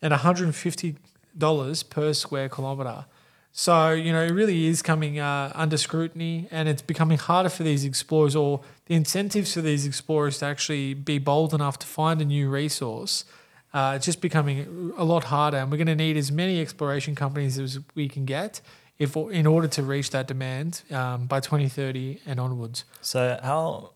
and 0.00 0.12
one 0.12 0.20
hundred 0.20 0.44
and 0.44 0.54
fifty 0.54 0.94
dollars 1.36 1.82
per 1.82 2.12
square 2.12 2.48
kilometre. 2.48 3.06
So, 3.52 3.90
you 3.90 4.12
know, 4.12 4.22
it 4.22 4.32
really 4.32 4.66
is 4.66 4.80
coming 4.80 5.18
uh, 5.18 5.52
under 5.54 5.76
scrutiny 5.76 6.48
and 6.50 6.68
it's 6.70 6.80
becoming 6.80 7.18
harder 7.18 7.50
for 7.50 7.62
these 7.62 7.84
explorers 7.84 8.34
or 8.34 8.62
the 8.86 8.94
incentives 8.94 9.52
for 9.52 9.60
these 9.60 9.84
explorers 9.84 10.38
to 10.38 10.46
actually 10.46 10.94
be 10.94 11.18
bold 11.18 11.52
enough 11.52 11.78
to 11.80 11.86
find 11.86 12.22
a 12.22 12.24
new 12.24 12.48
resource. 12.48 13.26
Uh, 13.74 13.92
it's 13.96 14.06
just 14.06 14.22
becoming 14.22 14.92
a 14.96 15.04
lot 15.04 15.24
harder 15.24 15.58
and 15.58 15.70
we're 15.70 15.76
going 15.76 15.86
to 15.86 15.94
need 15.94 16.16
as 16.16 16.32
many 16.32 16.62
exploration 16.62 17.14
companies 17.14 17.58
as 17.58 17.78
we 17.94 18.08
can 18.08 18.24
get 18.24 18.62
if 18.98 19.16
in 19.16 19.46
order 19.46 19.68
to 19.68 19.82
reach 19.82 20.10
that 20.10 20.26
demand 20.26 20.82
um, 20.90 21.26
by 21.26 21.40
2030 21.40 22.20
and 22.24 22.40
onwards. 22.40 22.84
So 23.02 23.38
how 23.42 23.92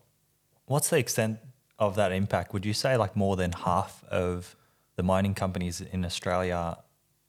what's 0.65 0.89
the 0.89 0.97
extent 0.97 1.39
of 1.79 1.95
that 1.95 2.11
impact? 2.11 2.53
Would 2.53 2.65
you 2.65 2.73
say 2.73 2.95
like 2.95 3.15
more 3.15 3.35
than 3.35 3.53
half 3.53 4.03
of 4.05 4.55
the 4.97 5.03
mining 5.03 5.33
companies 5.33 5.81
in 5.81 6.05
Australia 6.05 6.77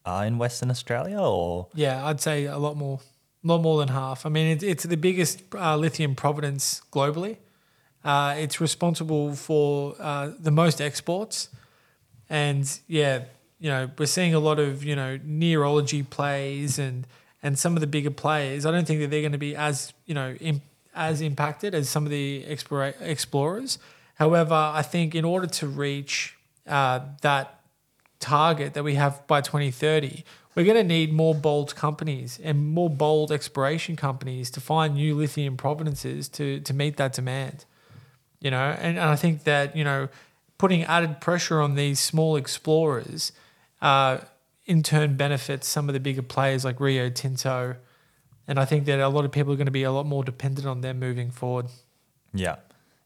are 0.05 0.25
in 0.25 0.38
Western 0.38 0.71
Australia 0.71 1.21
or 1.21 1.69
Yeah, 1.75 2.07
I'd 2.07 2.21
say 2.21 2.47
a 2.47 2.59
lot 2.59 2.76
more, 2.76 3.00
lot 3.43 3.61
more 3.61 3.78
than 3.78 3.88
half. 3.88 4.25
I 4.26 4.28
mean, 4.28 4.47
it's, 4.49 4.64
it's 4.64 4.85
the 4.85 4.97
biggest 4.97 5.43
uh, 5.55 5.76
lithium 5.76 6.14
providence 6.14 6.83
globally. 6.93 7.37
Uh, 8.05 8.35
it's 8.38 8.61
responsible 8.61 9.35
for 9.35 9.95
uh, 9.99 10.31
the 10.38 10.50
most 10.50 10.81
exports, 10.81 11.49
and 12.31 12.78
yeah, 12.87 13.25
you 13.59 13.69
know, 13.69 13.90
we're 13.99 14.07
seeing 14.07 14.35
a 14.35 14.38
lot 14.38 14.59
of 14.59 14.85
you 14.85 14.95
know 14.95 15.19
neurology 15.25 16.02
plays 16.02 16.78
and 16.78 17.07
and 17.43 17.59
some 17.59 17.75
of 17.75 17.81
the 17.81 17.87
bigger 17.87 18.11
players. 18.11 18.64
I 18.64 18.71
don't 18.71 18.87
think 18.87 19.00
that 19.00 19.11
they're 19.11 19.23
going 19.23 19.33
to 19.33 19.38
be 19.38 19.57
as 19.57 19.93
you 20.07 20.14
know 20.14 20.37
as 20.95 21.21
impacted 21.21 21.75
as 21.75 21.88
some 21.88 22.05
of 22.05 22.11
the 22.11 22.45
explora- 22.49 23.00
explorers. 23.00 23.78
However, 24.14 24.55
I 24.55 24.83
think 24.83 25.14
in 25.14 25.25
order 25.25 25.47
to 25.47 25.67
reach 25.69 26.37
uh, 26.67 27.00
that 27.23 27.58
target 28.21 28.75
that 28.75 28.85
we 28.85 28.95
have 28.95 29.27
by 29.27 29.41
2030, 29.41 30.25
we're 30.55 30.65
going 30.65 30.77
to 30.77 30.85
need 30.85 31.13
more 31.13 31.35
bold 31.35 31.75
companies 31.77 32.41
and 32.43 32.71
more 32.71 32.91
bold 32.91 33.31
exploration 33.31 33.97
companies 33.97 34.51
to 34.51 34.61
find 34.61 34.95
new 34.95 35.15
lithium 35.15 35.57
provenances 35.57 36.29
to 36.31 36.61
to 36.61 36.75
meet 36.75 36.97
that 36.97 37.13
demand. 37.13 37.65
You 38.41 38.51
know, 38.51 38.77
and, 38.79 38.99
and 38.99 39.09
I 39.11 39.17
think 39.17 39.45
that 39.45 39.77
you 39.77 39.85
know 39.85 40.09
putting 40.59 40.83
added 40.85 41.21
pressure 41.21 41.61
on 41.61 41.77
these 41.77 42.01
small 42.01 42.35
explorers 42.37 43.33
uh, 43.81 44.19
in 44.67 44.83
turn 44.83 45.17
benefits 45.17 45.69
some 45.69 45.89
of 45.89 45.93
the 45.93 46.01
bigger 46.01 46.23
players 46.23 46.65
like 46.65 46.81
Rio 46.81 47.09
Tinto. 47.09 47.77
And 48.49 48.59
I 48.59 48.65
think 48.65 48.87
that 48.87 48.99
a 48.99 49.09
lot 49.09 49.25
of 49.25 49.31
people 49.31 49.53
are 49.53 49.57
going 49.57 49.67
to 49.67 49.71
be 49.71 49.83
a 49.83 49.93
lot 49.93 50.07
more 50.07 50.25
dependent 50.25 50.67
on 50.67 50.81
them 50.81 50.99
moving 50.99 51.31
forward. 51.31 51.67
Yeah, 52.35 52.57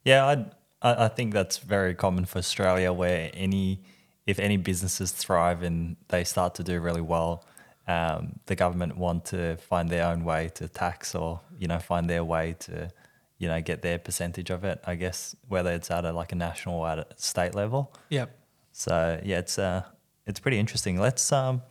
yeah. 0.05 0.25
I 0.25 0.47
I 0.83 1.09
think 1.09 1.33
that's 1.33 1.59
very 1.59 1.95
common 1.95 2.25
for 2.25 2.39
Australia, 2.39 2.93
where 2.93 3.31
any 3.35 3.81
if 4.27 4.39
any 4.39 4.57
businesses 4.57 5.13
thrive 5.13 5.63
and 5.63 5.97
they 6.09 6.25
start 6.25 6.55
to 6.57 6.65
do 6.65 6.81
really 6.81 7.01
well, 7.01 7.45
um, 7.89 8.39
the 8.47 8.55
government 8.55 8.97
want 8.97 9.25
to 9.27 9.57
find 9.57 9.89
their 9.89 10.07
own 10.07 10.25
way 10.25 10.51
to 10.55 10.69
tax 10.69 11.15
or 11.15 11.41
you 11.59 11.67
know 11.67 11.79
find 11.79 12.09
their 12.09 12.25
way 12.25 12.55
to 12.61 12.91
you 13.39 13.49
know 13.49 13.61
get 13.61 13.83
their 13.83 13.99
percentage 13.99 14.51
of 14.51 14.65
it. 14.65 14.81
I 14.87 14.95
guess 14.95 15.35
whether 15.49 15.73
it's 15.73 15.91
at 15.91 16.05
a 16.05 16.13
like 16.13 16.33
a 16.33 16.37
national 16.37 16.77
or 16.77 16.89
at 16.89 16.99
a 16.99 17.07
state 17.17 17.55
level. 17.55 17.93
Yep. 18.11 18.37
So 18.73 19.21
yeah, 19.25 19.39
it's 19.39 19.59
uh 19.59 19.83
it's 20.27 20.39
pretty 20.39 20.59
interesting. 20.59 21.01
Let's 21.01 21.33
um 21.33 21.63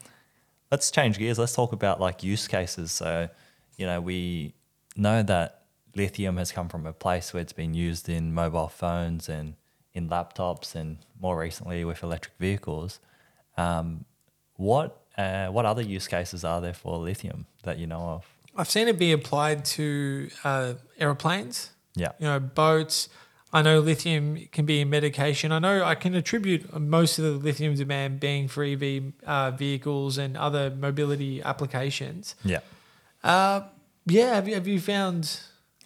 let's 0.71 0.89
change 0.91 1.17
gears. 1.17 1.37
Let's 1.37 1.53
talk 1.53 1.73
about 1.73 1.99
like 1.99 2.23
use 2.23 2.47
cases. 2.47 2.91
So, 2.91 3.29
you 3.77 3.85
know, 3.85 4.01
we 4.01 4.53
know 4.95 5.21
that 5.23 5.63
lithium 5.95 6.37
has 6.37 6.51
come 6.51 6.69
from 6.69 6.85
a 6.85 6.93
place 6.93 7.33
where 7.33 7.41
it's 7.41 7.53
been 7.53 7.73
used 7.73 8.07
in 8.09 8.33
mobile 8.33 8.69
phones 8.69 9.27
and 9.29 9.55
in 9.93 10.09
laptops 10.09 10.75
and 10.75 10.97
more 11.19 11.37
recently 11.39 11.83
with 11.85 12.03
electric 12.03 12.33
vehicles. 12.39 12.99
Um, 13.57 14.05
what 14.55 14.97
uh, 15.17 15.47
what 15.47 15.65
other 15.65 15.81
use 15.81 16.07
cases 16.07 16.43
are 16.43 16.61
there 16.61 16.73
for 16.73 16.97
lithium 16.97 17.45
that 17.63 17.77
you 17.77 17.87
know 17.87 18.01
of? 18.01 18.25
I've 18.55 18.69
seen 18.69 18.87
it 18.87 18.97
be 18.97 19.11
applied 19.11 19.65
to 19.65 20.29
uh, 20.43 20.73
aeroplanes, 20.99 21.71
Yeah. 21.95 22.11
you 22.19 22.27
know, 22.27 22.39
boats. 22.39 23.09
I 23.53 23.61
know 23.61 23.79
lithium 23.81 24.47
can 24.53 24.65
be 24.65 24.79
in 24.79 24.89
medication. 24.89 25.51
I 25.51 25.59
know 25.59 25.83
I 25.83 25.95
can 25.95 26.15
attribute 26.15 26.73
most 26.79 27.19
of 27.19 27.25
the 27.25 27.31
lithium 27.31 27.75
demand 27.75 28.21
being 28.21 28.47
for 28.47 28.63
EV 28.63 29.11
uh, 29.25 29.51
vehicles 29.51 30.17
and 30.17 30.37
other 30.37 30.69
mobility 30.69 31.41
applications. 31.41 32.35
Yeah. 32.45 32.59
Uh, 33.23 33.63
yeah, 34.05 34.35
have 34.35 34.47
you, 34.47 34.53
have 34.53 34.67
you 34.67 34.79
found 34.79 35.41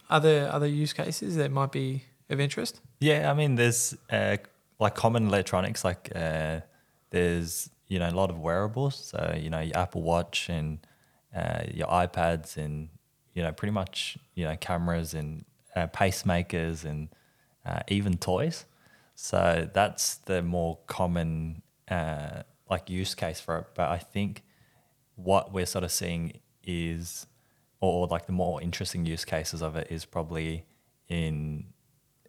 other 0.10 0.48
other 0.52 0.68
use 0.68 0.94
cases 0.94 1.36
that 1.38 1.52
might 1.52 1.72
be 1.72 2.04
of 2.30 2.40
interest? 2.40 2.82
Yeah, 3.00 3.30
I 3.30 3.34
mean, 3.34 3.56
there's 3.56 3.96
uh, 4.10 4.38
like 4.80 4.96
common 4.96 5.28
electronics, 5.28 5.84
like 5.84 6.12
uh, 6.16 6.62
there's 7.10 7.70
you 7.88 8.00
know 8.00 8.10
a 8.10 8.12
lot 8.12 8.30
of 8.30 8.40
wearables, 8.40 8.96
so 8.96 9.36
you 9.40 9.50
know 9.50 9.60
your 9.60 9.78
Apple 9.78 10.02
Watch 10.02 10.50
and 10.50 10.80
uh, 11.36 11.64
your 11.74 11.88
iPads 11.88 12.58
and 12.58 12.90
you 13.34 13.44
know 13.44 13.52
pretty 13.52 13.72
much 13.74 14.18
you 14.34 14.46
know 14.46 14.56
cameras 14.58 15.14
and 15.14 15.46
uh, 15.76 15.88
pacemakers 15.88 16.86
and 16.86 17.10
uh, 17.66 17.80
even 17.90 18.18
toys. 18.18 18.66
So 19.16 19.70
that's 19.74 20.16
the 20.18 20.42
more 20.42 20.78
common 20.88 21.62
uh, 21.90 22.44
like 22.70 22.90
use 22.90 23.14
case 23.16 23.40
for 23.40 23.60
it. 23.60 23.66
But 23.76 23.90
I 23.90 23.98
think 23.98 24.44
what 25.16 25.54
we're 25.54 25.66
sort 25.66 25.84
of 25.84 25.92
seeing 25.92 26.34
is, 26.64 27.28
or 27.82 28.08
like 28.08 28.26
the 28.26 28.34
more 28.34 28.62
interesting 28.62 29.06
use 29.06 29.26
cases 29.26 29.62
of 29.62 29.76
it 29.76 29.88
is 29.92 30.06
probably 30.06 30.66
in 31.08 31.66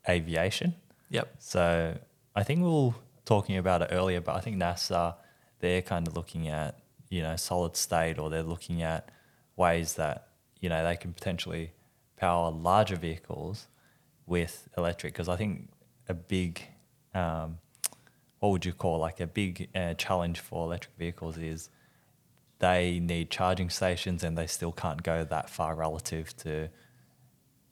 aviation. 0.09 0.75
Yep. 1.11 1.35
So 1.39 1.97
I 2.35 2.43
think 2.43 2.61
we 2.61 2.69
were 2.69 2.95
talking 3.25 3.57
about 3.57 3.83
it 3.83 3.89
earlier, 3.93 4.21
but 4.21 4.35
I 4.37 4.41
think 4.41 4.57
NASA 4.57 5.15
they're 5.61 5.83
kind 5.83 6.07
of 6.07 6.17
looking 6.17 6.49
at 6.49 6.79
you 7.09 7.23
know 7.23 7.37
solid 7.37 7.77
state, 7.77 8.19
or 8.19 8.31
they're 8.31 8.43
looking 8.43 8.83
at 8.83 9.09
ways 9.57 9.95
that 9.95 10.29
you 10.61 10.69
know 10.69 10.85
they 10.85 10.97
can 10.97 11.13
potentially 11.13 11.73
power 12.17 12.51
larger 12.51 12.97
vehicles 12.97 13.69
with 14.27 14.69
electric. 14.77 15.13
Because 15.13 15.29
I 15.29 15.37
think 15.37 15.71
a 16.09 16.15
big 16.15 16.63
um, 17.15 17.59
what 18.41 18.51
would 18.51 18.65
you 18.65 18.73
call 18.73 18.99
like 18.99 19.21
a 19.21 19.27
big 19.27 19.69
uh, 19.75 19.95
challenge 19.95 20.41
for 20.41 20.67
electric 20.67 20.95
vehicles 20.97 21.39
is 21.39 21.71
they 22.59 23.01
need 23.01 23.31
charging 23.31 23.71
stations 23.71 24.23
and 24.23 24.37
they 24.37 24.47
still 24.47 24.73
can't 24.73 25.03
go 25.03 25.25
that 25.25 25.51
far 25.51 25.75
relative 25.75 26.37
to 26.39 26.69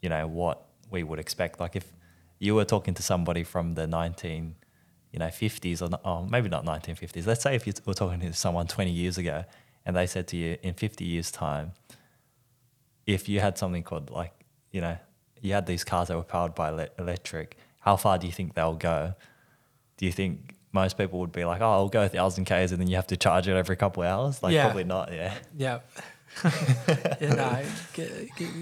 you 0.02 0.08
know 0.08 0.26
what 0.26 0.66
we 0.90 1.02
would 1.02 1.18
expect 1.18 1.60
like 1.60 1.76
if 1.76 1.92
you 2.38 2.54
were 2.54 2.64
talking 2.64 2.94
to 2.94 3.02
somebody 3.02 3.44
from 3.44 3.74
the 3.74 3.86
19 3.86 4.54
you 5.12 5.18
know 5.20 5.26
50s 5.26 5.80
or, 5.80 5.88
not, 5.88 6.00
oh, 6.04 6.24
maybe 6.24 6.48
not 6.48 6.64
1950s 6.64 7.26
let's 7.26 7.42
say 7.42 7.54
if 7.54 7.66
you 7.66 7.72
were 7.86 7.94
talking 7.94 8.20
to 8.20 8.32
someone 8.32 8.66
20 8.66 8.90
years 8.90 9.16
ago 9.18 9.44
and 9.86 9.94
they 9.96 10.06
said 10.06 10.26
to 10.28 10.36
you 10.36 10.56
in 10.62 10.74
50 10.74 11.04
years 11.04 11.30
time 11.30 11.72
if 13.06 13.28
you 13.28 13.40
had 13.40 13.56
something 13.58 13.82
called 13.82 14.10
like 14.10 14.32
you 14.72 14.80
know 14.80 14.96
you 15.40 15.52
had 15.52 15.66
these 15.66 15.84
cars 15.84 16.08
that 16.08 16.16
were 16.16 16.22
powered 16.22 16.54
by 16.54 16.68
ele- 16.68 16.88
electric 16.98 17.56
how 17.80 17.96
far 17.96 18.18
do 18.18 18.26
you 18.26 18.32
think 18.32 18.54
they'll 18.54 18.74
go 18.74 19.14
do 19.98 20.06
you 20.06 20.12
think 20.12 20.54
most 20.72 20.98
people 20.98 21.20
would 21.20 21.32
be 21.32 21.44
like 21.44 21.60
oh 21.60 21.70
i'll 21.70 21.88
go 21.88 22.02
a 22.04 22.08
thousand 22.08 22.44
k's 22.46 22.72
and 22.72 22.80
then 22.80 22.88
you 22.88 22.96
have 22.96 23.06
to 23.06 23.16
charge 23.16 23.46
it 23.46 23.54
every 23.56 23.76
couple 23.76 24.02
of 24.02 24.08
hours 24.08 24.42
like 24.42 24.52
Yeah. 24.52 24.64
probably 24.64 24.84
not 24.84 25.12
yeah 25.12 25.34
Yep. 25.56 25.90
yeah, 26.42 27.14
no, 27.20 27.62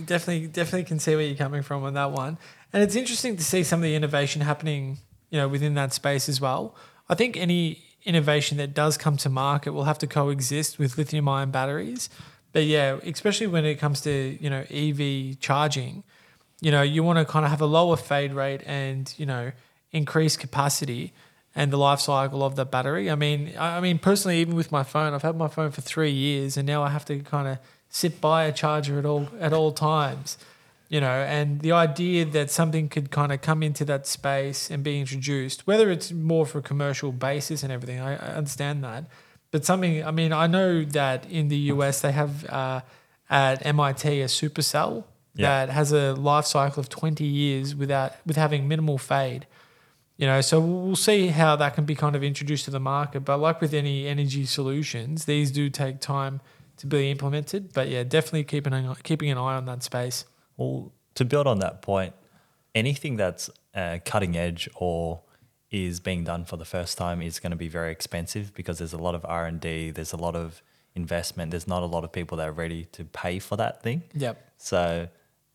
definitely, 0.05 0.47
definitely 0.49 0.85
can 0.85 0.99
see 0.99 1.17
where 1.17 1.25
you're 1.25 1.37
coming 1.37 1.63
from 1.63 1.85
on 1.85 1.95
that 1.95 2.11
one. 2.11 2.37
And 2.73 2.83
it's 2.83 2.97
interesting 2.97 3.37
to 3.37 3.45
see 3.45 3.63
some 3.63 3.81
of 3.81 3.85
the 3.85 3.95
innovation 3.95 4.43
happening, 4.43 4.99
you 5.31 5.39
know, 5.39 5.49
within 5.49 5.75
that 5.75 5.93
space 5.93 6.29
as 6.29 6.41
well. 6.41 6.75
I 7.09 7.15
think 7.15 7.37
any 7.37 7.83
innovation 8.05 8.59
that 8.59 8.75
does 8.75 8.97
come 8.97 9.17
to 9.19 9.29
market 9.29 9.73
will 9.73 9.85
have 9.85 9.99
to 9.99 10.07
coexist 10.07 10.79
with 10.79 10.99
lithium 10.99 11.29
ion 11.29 11.51
batteries. 11.51 12.09
But 12.53 12.65
yeah, 12.65 12.99
especially 13.05 13.47
when 13.47 13.65
it 13.65 13.77
comes 13.77 14.01
to, 14.03 14.39
you 14.41 14.51
know, 14.51 14.65
EV 14.71 15.39
charging, 15.41 16.05
you 16.61 16.71
know, 16.71 16.83
you 16.83 17.03
want 17.03 17.19
to 17.19 17.25
kind 17.25 17.45
of 17.45 17.51
have 17.51 17.61
a 17.61 17.67
lower 17.67 17.97
fade 17.97 18.33
rate 18.33 18.63
and, 18.67 19.13
you 19.17 19.27
know, 19.27 19.53
increase 19.91 20.37
capacity 20.37 21.13
and 21.55 21.71
the 21.73 21.77
life 21.77 22.01
cycle 22.01 22.43
of 22.43 22.57
the 22.57 22.65
battery. 22.65 23.11
I 23.11 23.15
mean, 23.15 23.53
I 23.59 23.81
mean, 23.81 23.99
personally, 23.99 24.39
even 24.41 24.55
with 24.55 24.73
my 24.73 24.83
phone, 24.83 25.13
I've 25.13 25.23
had 25.23 25.37
my 25.37 25.49
phone 25.49 25.71
for 25.71 25.83
three 25.83 26.11
years, 26.11 26.57
and 26.57 26.67
now 26.67 26.83
I 26.83 26.89
have 26.89 27.05
to 27.07 27.19
kind 27.21 27.49
of 27.49 27.59
sit 27.89 28.21
by 28.21 28.45
a 28.45 28.53
charger 28.53 28.99
at 28.99 29.05
all 29.05 29.29
at 29.39 29.53
all 29.53 29.73
times. 29.73 30.39
You 30.93 31.01
know, 31.01 31.07
and 31.37 31.63
the 31.63 31.73
idea 31.73 32.27
that 32.37 32.51
something 32.51 32.91
could 32.95 33.11
kind 33.11 33.33
of 33.33 33.41
come 33.41 33.63
into 33.69 33.83
that 33.87 34.07
space 34.07 34.71
and 34.71 34.85
be 34.85 35.01
introduced, 35.01 35.67
whether 35.67 35.91
it's 35.91 36.13
more 36.13 36.45
for 36.45 36.59
a 36.59 36.63
commercial 36.73 37.13
basis 37.13 37.63
and 37.63 37.73
everything, 37.73 37.99
I, 37.99 38.11
I 38.13 38.35
understand 38.41 38.85
that. 38.85 39.03
But 39.53 39.65
something, 39.65 40.05
I 40.05 40.11
mean, 40.11 40.33
I 40.35 40.47
know 40.47 40.85
that 40.85 41.19
in 41.31 41.49
the 41.49 41.57
US 41.73 42.03
they 42.03 42.13
have 42.13 42.45
uh, 42.45 42.81
at 43.31 43.65
MIT 43.65 44.05
a 44.21 44.27
supercell 44.27 45.05
Yeah. 45.35 45.47
that 45.65 45.73
has 45.73 45.93
a 45.93 46.13
life 46.13 46.45
cycle 46.45 46.81
of 46.81 46.89
20 46.91 47.25
years 47.25 47.75
without 47.75 48.11
with 48.27 48.37
having 48.37 48.69
minimal 48.69 48.99
fade. 48.99 49.47
You 50.19 50.27
know, 50.27 50.43
so 50.43 50.61
we'll 50.61 50.95
see 51.11 51.29
how 51.29 51.57
that 51.57 51.75
can 51.75 51.87
be 51.87 51.95
kind 51.95 52.15
of 52.15 52.23
introduced 52.23 52.67
to 52.67 52.71
the 52.71 52.81
market. 52.81 53.21
But 53.25 53.39
like 53.39 53.63
with 53.63 53.73
any 53.73 54.07
energy 54.07 54.45
solutions, 54.45 55.25
these 55.25 55.51
do 55.51 55.71
take 55.71 56.01
time 56.01 56.43
to 56.77 56.87
be 56.87 57.11
implemented. 57.11 57.73
But 57.73 57.89
yeah, 57.89 58.03
definitely 58.05 58.45
keeping 58.45 58.75
an, 58.75 58.95
keeping 59.03 59.31
an 59.31 59.39
eye 59.39 59.57
on 59.57 59.65
that 59.65 59.83
space. 59.83 60.27
Well, 60.63 60.93
to 61.15 61.25
build 61.25 61.47
on 61.47 61.59
that 61.59 61.83
point, 61.83 62.15
anything 62.75 63.17
that's 63.17 63.51
uh, 63.75 63.99
cutting 64.05 64.37
edge 64.37 64.69
or 64.77 65.23
is 65.71 66.01
being 66.01 66.25
done 66.25 66.45
for 66.45 66.57
the 66.57 66.65
first 66.65 66.99
time 66.99 67.23
is 67.23 67.41
going 67.41 67.51
to 67.51 67.57
be 67.57 67.69
very 67.69 67.91
expensive 67.91 68.53
because 68.55 68.79
there's 68.79 68.93
a 68.93 68.99
lot 68.99 69.15
of 69.15 69.25
R 69.25 69.47
and 69.47 69.61
D, 69.61 69.91
there's 69.91 70.13
a 70.13 70.17
lot 70.17 70.37
of 70.37 70.63
investment, 70.95 71.51
there's 71.51 71.67
not 71.67 71.83
a 71.83 71.87
lot 71.87 72.05
of 72.05 72.13
people 72.13 72.37
that 72.37 72.49
are 72.49 72.53
ready 72.53 72.85
to 72.93 73.05
pay 73.05 73.39
for 73.39 73.57
that 73.57 73.83
thing. 73.83 74.03
Yep. 74.15 74.53
So 74.59 75.09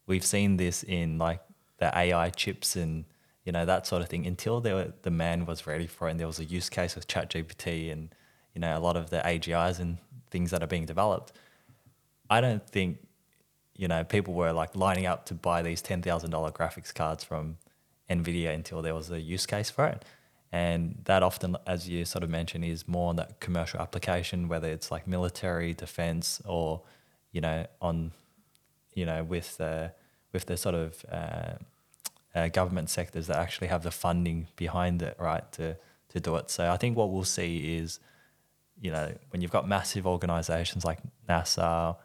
we've 0.08 0.26
seen 0.26 0.58
this 0.58 0.84
in 0.84 1.20
like 1.20 1.42
the 1.78 1.96
AI 1.96 2.32
chips 2.32 2.76
and 2.76 3.06
you 3.44 3.52
know 3.52 3.66
that 3.66 3.86
sort 3.86 4.02
of 4.02 4.10
thing 4.10 4.26
until 4.26 4.60
the 4.60 4.94
the 5.04 5.12
man 5.12 5.46
was 5.46 5.68
ready 5.68 5.88
for 5.88 6.08
it 6.08 6.12
and 6.12 6.20
there 6.20 6.28
was 6.28 6.40
a 6.40 6.46
use 6.46 6.70
case 6.70 6.96
with 6.96 7.08
ChatGPT 7.08 7.92
and 7.92 8.10
you 8.56 8.60
know 8.60 8.76
a 8.76 8.80
lot 8.80 8.98
of 8.98 9.10
the 9.12 9.20
AGIs 9.20 9.80
and 9.80 10.00
things 10.32 10.52
that 10.52 10.64
are 10.64 10.68
being 10.68 10.86
developed. 10.86 11.32
I 12.30 12.42
don't 12.42 12.68
think 12.68 13.07
you 13.78 13.88
know 13.88 14.04
people 14.04 14.34
were 14.34 14.52
like 14.52 14.76
lining 14.76 15.06
up 15.06 15.26
to 15.28 15.34
buy 15.34 15.62
these 15.62 15.82
ten 15.82 16.02
thousand 16.02 16.32
dollar 16.32 16.52
graphics 16.52 16.94
cards 16.94 17.24
from 17.24 17.58
Nvidia 18.10 18.54
until 18.54 18.82
there 18.82 18.96
was 18.96 19.10
a 19.12 19.20
use 19.20 19.46
case 19.46 19.70
for 19.70 19.86
it. 19.86 20.04
And 20.52 21.02
that 21.06 21.24
often, 21.24 21.58
as 21.66 21.90
you 21.90 22.06
sort 22.06 22.24
of 22.24 22.30
mentioned, 22.30 22.64
is 22.64 22.88
more 22.88 23.10
on 23.10 23.18
that 23.18 23.40
commercial 23.42 23.82
application, 23.82 24.48
whether 24.48 24.70
it's 24.70 24.90
like 24.90 25.06
military, 25.06 25.74
defense, 25.74 26.42
or 26.46 26.82
you 27.32 27.42
know, 27.42 27.66
on 27.82 28.12
you 28.94 29.06
know, 29.06 29.24
with 29.24 29.58
the 29.58 29.92
with 30.34 30.46
the 30.46 30.58
sort 30.58 30.76
of 30.76 31.06
uh, 31.12 31.54
uh, 32.34 32.48
government 32.50 32.90
sectors 32.90 33.28
that 33.28 33.38
actually 33.38 33.68
have 33.68 33.84
the 33.84 33.92
funding 33.92 34.48
behind 34.56 35.02
it, 35.02 35.16
right, 35.20 35.50
to 35.54 35.78
to 36.10 36.20
do 36.20 36.36
it. 36.38 36.50
So 36.50 36.72
I 36.72 36.78
think 36.78 36.98
what 36.98 37.12
we'll 37.12 37.24
see 37.24 37.78
is, 37.78 38.00
you 38.80 38.92
know, 38.92 39.14
when 39.30 39.42
you've 39.42 39.52
got 39.52 39.68
massive 39.68 40.08
organizations 40.08 40.86
like 40.86 41.00
NASA 41.30 41.98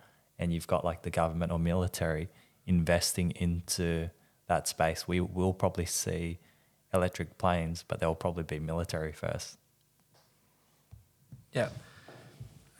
and 0.42 0.52
you've 0.52 0.66
got 0.66 0.84
like 0.84 1.02
the 1.02 1.10
government 1.10 1.52
or 1.52 1.58
military 1.58 2.28
investing 2.66 3.30
into 3.32 4.10
that 4.48 4.66
space, 4.66 5.06
we 5.06 5.20
will 5.20 5.54
probably 5.54 5.86
see 5.86 6.40
electric 6.92 7.38
planes, 7.38 7.84
but 7.86 8.00
they'll 8.00 8.14
probably 8.14 8.42
be 8.42 8.58
military 8.58 9.12
first. 9.12 9.56
Yeah. 11.52 11.68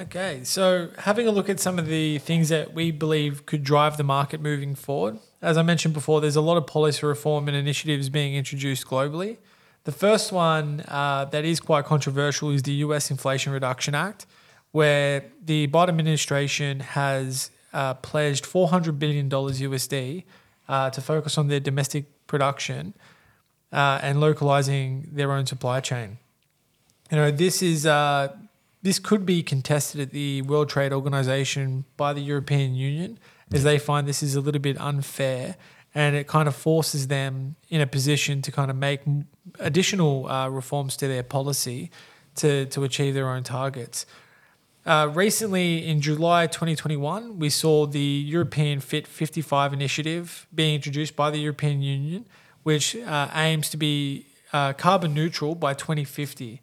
Okay, 0.00 0.40
so 0.42 0.88
having 0.98 1.28
a 1.28 1.30
look 1.30 1.48
at 1.48 1.60
some 1.60 1.78
of 1.78 1.86
the 1.86 2.18
things 2.18 2.48
that 2.48 2.74
we 2.74 2.90
believe 2.90 3.46
could 3.46 3.62
drive 3.62 3.96
the 3.96 4.02
market 4.02 4.40
moving 4.40 4.74
forward. 4.74 5.18
As 5.40 5.56
I 5.56 5.62
mentioned 5.62 5.94
before, 5.94 6.20
there's 6.20 6.34
a 6.34 6.40
lot 6.40 6.56
of 6.56 6.66
policy 6.66 7.06
reform 7.06 7.46
and 7.46 7.56
initiatives 7.56 8.08
being 8.08 8.34
introduced 8.34 8.86
globally. 8.86 9.36
The 9.84 9.92
first 9.92 10.32
one 10.32 10.84
uh, 10.88 11.26
that 11.26 11.44
is 11.44 11.60
quite 11.60 11.84
controversial 11.84 12.50
is 12.50 12.62
the 12.62 12.72
US 12.86 13.10
Inflation 13.10 13.52
Reduction 13.52 13.94
Act, 13.94 14.26
where 14.72 15.24
the 15.44 15.68
Biden 15.68 15.90
administration 15.90 16.80
has 16.80 17.50
uh, 17.72 17.94
pledged 17.94 18.44
$400 18.44 18.98
billion 18.98 19.30
USD 19.30 20.24
uh, 20.68 20.90
to 20.90 21.00
focus 21.00 21.38
on 21.38 21.48
their 21.48 21.60
domestic 21.60 22.26
production 22.26 22.94
uh, 23.72 24.00
and 24.02 24.20
localizing 24.20 25.08
their 25.12 25.32
own 25.32 25.46
supply 25.46 25.80
chain. 25.80 26.18
You 27.10 27.18
know, 27.18 27.30
this 27.30 27.62
is 27.62 27.86
uh, 27.86 28.34
this 28.82 28.98
could 28.98 29.24
be 29.24 29.42
contested 29.42 30.00
at 30.00 30.10
the 30.10 30.42
World 30.42 30.68
Trade 30.68 30.92
Organization 30.92 31.84
by 31.96 32.12
the 32.12 32.20
European 32.20 32.74
Union, 32.74 33.18
as 33.52 33.64
they 33.64 33.78
find 33.78 34.08
this 34.08 34.22
is 34.22 34.34
a 34.34 34.40
little 34.40 34.60
bit 34.60 34.80
unfair, 34.80 35.56
and 35.94 36.16
it 36.16 36.26
kind 36.26 36.48
of 36.48 36.56
forces 36.56 37.08
them 37.08 37.56
in 37.68 37.80
a 37.80 37.86
position 37.86 38.42
to 38.42 38.50
kind 38.50 38.70
of 38.70 38.76
make 38.76 39.02
additional 39.60 40.26
uh, 40.26 40.48
reforms 40.48 40.96
to 40.96 41.06
their 41.06 41.22
policy 41.22 41.90
to 42.36 42.66
to 42.66 42.82
achieve 42.82 43.12
their 43.14 43.28
own 43.28 43.42
targets. 43.42 44.06
Uh, 44.84 45.08
recently, 45.14 45.86
in 45.86 46.00
July 46.00 46.48
2021, 46.48 47.38
we 47.38 47.48
saw 47.48 47.86
the 47.86 48.00
European 48.00 48.80
Fit 48.80 49.06
55 49.06 49.72
initiative 49.72 50.46
being 50.52 50.74
introduced 50.74 51.14
by 51.14 51.30
the 51.30 51.38
European 51.38 51.82
Union, 51.82 52.26
which 52.64 52.96
uh, 52.96 53.28
aims 53.32 53.70
to 53.70 53.76
be 53.76 54.26
uh, 54.52 54.72
carbon 54.72 55.14
neutral 55.14 55.54
by 55.54 55.72
2050, 55.72 56.60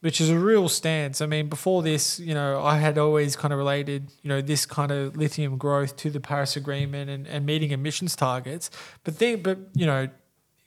which 0.00 0.20
is 0.20 0.30
a 0.30 0.38
real 0.38 0.68
stance. 0.68 1.20
I 1.20 1.26
mean, 1.26 1.48
before 1.48 1.80
this, 1.82 2.18
you 2.18 2.34
know, 2.34 2.60
I 2.60 2.78
had 2.78 2.98
always 2.98 3.36
kind 3.36 3.52
of 3.52 3.58
related, 3.58 4.10
you 4.22 4.28
know, 4.28 4.40
this 4.40 4.66
kind 4.66 4.90
of 4.90 5.16
lithium 5.16 5.56
growth 5.56 5.96
to 5.98 6.10
the 6.10 6.20
Paris 6.20 6.56
Agreement 6.56 7.08
and, 7.08 7.24
and 7.28 7.46
meeting 7.46 7.70
emissions 7.70 8.16
targets. 8.16 8.68
But 9.04 9.20
then, 9.20 9.42
but 9.42 9.58
you 9.74 9.86
know, 9.86 10.08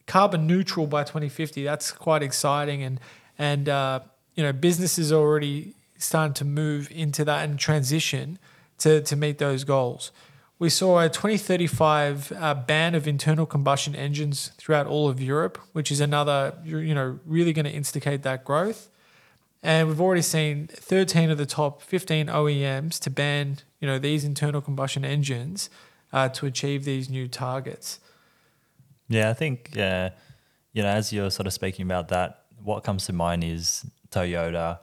carbon 0.07 0.48
neutral 0.48 0.88
by 0.88 1.03
2050, 1.03 1.65
that's 1.65 1.91
quite 1.91 2.24
exciting, 2.24 2.81
and 2.81 3.01
and 3.38 3.67
uh, 3.67 4.00
you 4.36 4.43
know, 4.43 4.53
businesses 4.53 5.12
already 5.12 5.75
starting 6.03 6.33
to 6.36 6.45
move 6.45 6.91
into 6.91 7.25
that 7.25 7.48
and 7.48 7.57
transition 7.57 8.38
to, 8.79 9.01
to 9.01 9.15
meet 9.15 9.38
those 9.38 9.63
goals. 9.63 10.12
We 10.60 10.69
saw 10.69 11.00
a 11.01 11.10
2035 11.10 12.31
uh, 12.31 12.53
ban 12.53 12.95
of 12.95 13.07
internal 13.07 13.45
combustion 13.45 13.95
engines 13.95 14.51
throughout 14.57 14.88
all 14.88 15.10
of 15.10 15.22
Europe, 15.22 15.57
which 15.74 15.91
is 15.91 16.00
another, 16.00 16.53
you 16.63 16.93
know, 16.93 17.19
really 17.25 17.53
going 17.53 17.65
to 17.65 17.72
instigate 17.72 18.24
that 18.24 18.45
growth. 18.45 18.89
And 19.62 19.88
we've 19.88 20.01
already 20.01 20.21
seen 20.21 20.67
13 20.67 21.30
of 21.32 21.38
the 21.38 21.45
top 21.45 21.82
15 21.82 22.28
OEMs 22.28 22.99
to 22.99 23.10
ban, 23.10 23.60
you 23.80 23.88
know, 23.88 23.97
these 23.97 24.23
internal 24.23 24.62
combustion 24.62 25.06
engines 25.06 25.69
uh, 26.12 26.30
to 26.30 26.45
achieve 26.45 26.86
these 26.86 27.10
new 27.10 27.28
targets. 27.28 27.99
Yeah, 29.08 29.30
I 29.30 29.34
think, 29.34 29.78
uh, 29.78 30.12
you 30.73 30.84
know, 30.84 30.89
as 30.89 31.12
you're 31.13 31.32
sort 31.32 31.47
of 31.47 31.54
speaking 31.54 31.86
about 31.86 32.10
that, 32.10 32.43
what 32.62 32.84
comes 32.84 33.06
to 33.08 33.13
mind 33.13 33.43
is 33.43 33.86
Toyota, 34.12 34.80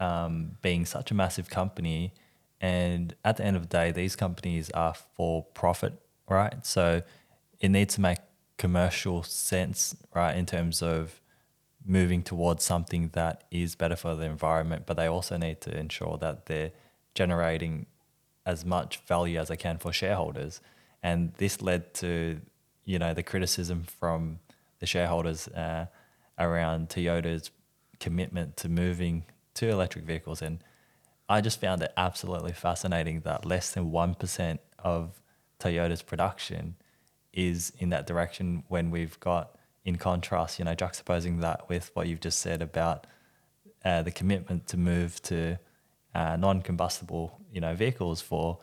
um, 0.00 0.56
being 0.62 0.84
such 0.84 1.10
a 1.10 1.14
massive 1.14 1.48
company. 1.48 2.12
And 2.60 3.14
at 3.24 3.36
the 3.36 3.44
end 3.44 3.56
of 3.56 3.62
the 3.62 3.68
day, 3.68 3.92
these 3.92 4.16
companies 4.16 4.70
are 4.70 4.94
for 4.94 5.44
profit, 5.54 5.94
right? 6.28 6.66
So 6.66 7.02
it 7.60 7.68
needs 7.68 7.94
to 7.94 8.00
make 8.00 8.18
commercial 8.58 9.22
sense, 9.22 9.96
right, 10.14 10.36
in 10.36 10.46
terms 10.46 10.82
of 10.82 11.20
moving 11.84 12.22
towards 12.22 12.64
something 12.64 13.10
that 13.12 13.44
is 13.50 13.74
better 13.74 13.96
for 13.96 14.14
the 14.14 14.24
environment, 14.24 14.84
but 14.86 14.96
they 14.96 15.06
also 15.06 15.36
need 15.36 15.60
to 15.62 15.76
ensure 15.76 16.18
that 16.18 16.46
they're 16.46 16.72
generating 17.14 17.86
as 18.44 18.64
much 18.64 18.98
value 19.06 19.38
as 19.38 19.48
they 19.48 19.56
can 19.56 19.78
for 19.78 19.92
shareholders. 19.92 20.60
And 21.02 21.32
this 21.34 21.62
led 21.62 21.94
to, 21.94 22.40
you 22.84 22.98
know, 22.98 23.14
the 23.14 23.22
criticism 23.22 23.84
from 23.84 24.40
the 24.80 24.86
shareholders 24.86 25.48
uh, 25.48 25.86
around 26.38 26.88
Toyota's 26.90 27.50
commitment 27.98 28.56
to 28.58 28.68
moving 28.68 29.24
to 29.54 29.68
electric 29.68 30.04
vehicles. 30.04 30.42
And 30.42 30.62
I 31.28 31.40
just 31.40 31.60
found 31.60 31.82
it 31.82 31.92
absolutely 31.96 32.52
fascinating 32.52 33.20
that 33.20 33.44
less 33.44 33.70
than 33.72 33.90
1% 33.90 34.58
of 34.78 35.22
Toyota's 35.58 36.02
production 36.02 36.76
is 37.32 37.72
in 37.78 37.90
that 37.90 38.06
direction 38.06 38.64
when 38.68 38.90
we've 38.90 39.18
got, 39.20 39.56
in 39.84 39.96
contrast, 39.96 40.58
you 40.58 40.64
know, 40.64 40.74
juxtaposing 40.74 41.40
that 41.40 41.68
with 41.68 41.90
what 41.94 42.06
you've 42.06 42.20
just 42.20 42.40
said 42.40 42.60
about 42.60 43.06
uh, 43.84 44.02
the 44.02 44.10
commitment 44.10 44.66
to 44.66 44.76
move 44.76 45.22
to 45.22 45.58
uh, 46.14 46.36
non-combustible, 46.36 47.40
you 47.52 47.60
know, 47.60 47.74
vehicles 47.74 48.20
for 48.20 48.58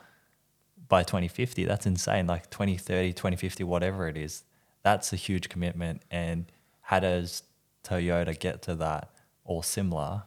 by 0.88 1.04
2050. 1.04 1.66
That's 1.66 1.86
insane. 1.86 2.28
Like 2.28 2.50
2030, 2.50 3.14
2050, 3.14 3.64
whatever 3.64 4.08
it 4.08 4.18
is, 4.18 4.44
that's 4.84 5.12
a 5.14 5.16
huge 5.16 5.50
commitment. 5.50 6.02
And 6.12 6.52
how 6.82 7.00
does 7.00 7.44
Toyota 7.84 8.38
get 8.38 8.62
to 8.64 8.76
that 8.76 9.10
or 9.44 9.64
similar? 9.64 10.24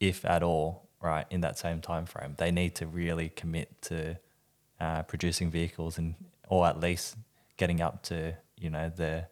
If 0.00 0.24
at 0.24 0.42
all, 0.42 0.88
right, 1.00 1.26
in 1.30 1.40
that 1.42 1.58
same 1.58 1.80
time 1.80 2.06
frame. 2.06 2.34
They 2.38 2.50
need 2.50 2.74
to 2.76 2.86
really 2.86 3.30
commit 3.30 3.82
to 3.82 4.18
uh, 4.80 5.02
producing 5.02 5.50
vehicles 5.50 5.98
and, 5.98 6.14
or 6.48 6.66
at 6.66 6.80
least 6.80 7.16
getting 7.56 7.80
up 7.80 8.02
to 8.02 8.36
you 8.58 8.70
know 8.70 8.90
the 8.94 9.26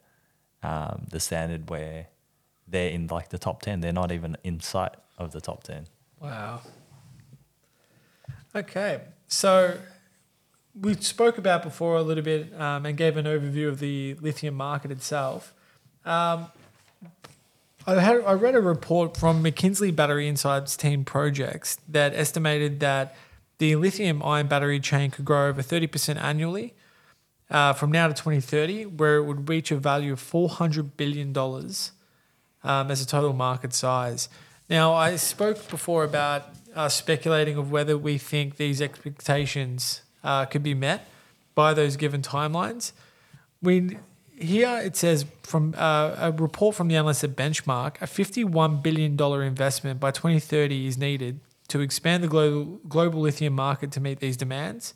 um, 0.63 1.07
the 1.11 1.21
standard 1.21 1.69
where 1.69 2.07
they're 2.67 2.91
in 2.91 3.07
like 3.09 3.29
the 3.29 3.39
top 3.39 3.63
ten. 3.63 3.81
They're 3.81 3.93
not 3.93 4.13
even 4.13 4.37
in 4.45 4.61
sight 4.61 4.95
of 5.19 5.33
the 5.33 5.41
top 5.41 5.65
ten. 5.65 5.87
Wow. 6.21 6.61
Okay, 8.57 9.01
so 9.27 9.79
we 10.81 10.95
spoke 10.95 11.39
about 11.39 11.63
before 11.63 11.97
a 11.97 12.03
little 12.03 12.23
bit 12.23 12.53
um, 12.59 12.87
and 12.87 12.97
gave 12.97 13.17
an 13.17 13.27
overview 13.27 13.69
of 13.69 13.81
the 13.81 14.15
lithium 14.21 14.55
market 14.55 14.91
itself. 14.91 15.53
Um, 16.05 16.47
I 17.87 18.01
had 18.01 18.23
I 18.25 18.33
read 18.33 18.55
a 18.55 18.63
report 18.63 19.15
from 19.15 19.45
McKinsey 19.45 19.95
Battery 19.95 20.27
Insights 20.27 20.75
team 20.75 21.05
projects 21.05 21.79
that 21.87 22.15
estimated 22.15 22.81
that 22.81 23.15
the 23.59 23.77
lithium 23.77 24.23
ion 24.23 24.47
battery 24.47 24.81
chain 24.81 25.11
could 25.11 25.27
grow 25.27 25.49
over 25.49 25.63
30% 25.63 26.21
annually 26.21 26.73
uh, 27.51 27.75
from 27.75 27.93
now 27.93 28.09
to 28.09 28.15
2030, 28.15 28.87
where 28.87 29.17
it 29.17 29.25
would 29.25 29.51
reach 29.51 29.71
a 29.71 29.77
value 29.77 30.15
of 30.15 30.21
$400 30.21 30.93
billion 30.97 31.37
um, 31.37 32.91
as 32.91 33.03
a 33.03 33.07
total 33.07 33.35
market 33.35 33.75
size. 33.75 34.31
Now, 34.71 34.95
I 34.95 35.17
spoke 35.17 35.69
before 35.69 36.05
about 36.05 36.49
uh, 36.75 36.89
speculating 36.89 37.59
of 37.59 37.71
whether 37.71 37.99
we 37.99 38.17
think 38.17 38.57
these 38.57 38.81
expectations 38.81 40.01
uh, 40.25 40.47
could 40.47 40.63
be 40.63 40.75
met 40.75 41.07
by 41.55 41.75
those 41.75 41.97
given 41.97 42.23
timelines. 42.23 42.93
We 43.63 43.99
here 44.37 44.81
it 44.83 44.97
says 44.97 45.25
from 45.43 45.75
uh, 45.77 46.15
a 46.19 46.33
report 46.33 46.75
from 46.75 46.89
the 46.89 46.97
analysts 46.97 47.25
at 47.25 47.37
Benchmark, 47.37 47.97
a 48.01 48.07
$51 48.07 48.83
billion 48.83 49.21
investment 49.43 50.01
by 50.01 50.11
2030 50.11 50.87
is 50.87 50.99
needed 50.99 51.41
to 51.69 51.81
expand 51.81 52.23
the 52.23 52.29
global, 52.29 52.81
global 52.89 53.21
lithium 53.21 53.55
market 53.55 53.93
to 53.93 54.01
meet 54.01 54.21
these 54.21 54.37
demands. 54.37 54.95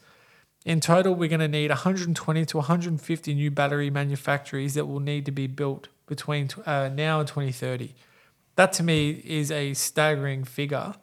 In 0.64 0.80
total, 0.80 1.14
we're 1.14 1.28
going 1.28 1.40
to 1.40 1.48
need 1.48 1.70
120 1.70 2.44
to 2.44 2.56
150 2.56 3.34
new 3.34 3.50
battery 3.50 3.90
manufactories 3.90 4.74
that 4.74 4.86
will 4.86 5.00
need 5.00 5.24
to 5.26 5.32
be 5.32 5.46
built 5.46 5.88
between 6.06 6.48
uh, 6.66 6.90
now 6.92 7.20
and 7.20 7.28
2030. 7.28 7.94
That 8.56 8.72
to 8.74 8.82
me 8.82 9.22
is 9.24 9.50
a 9.50 9.72
staggering 9.74 10.44
figure. 10.44 10.94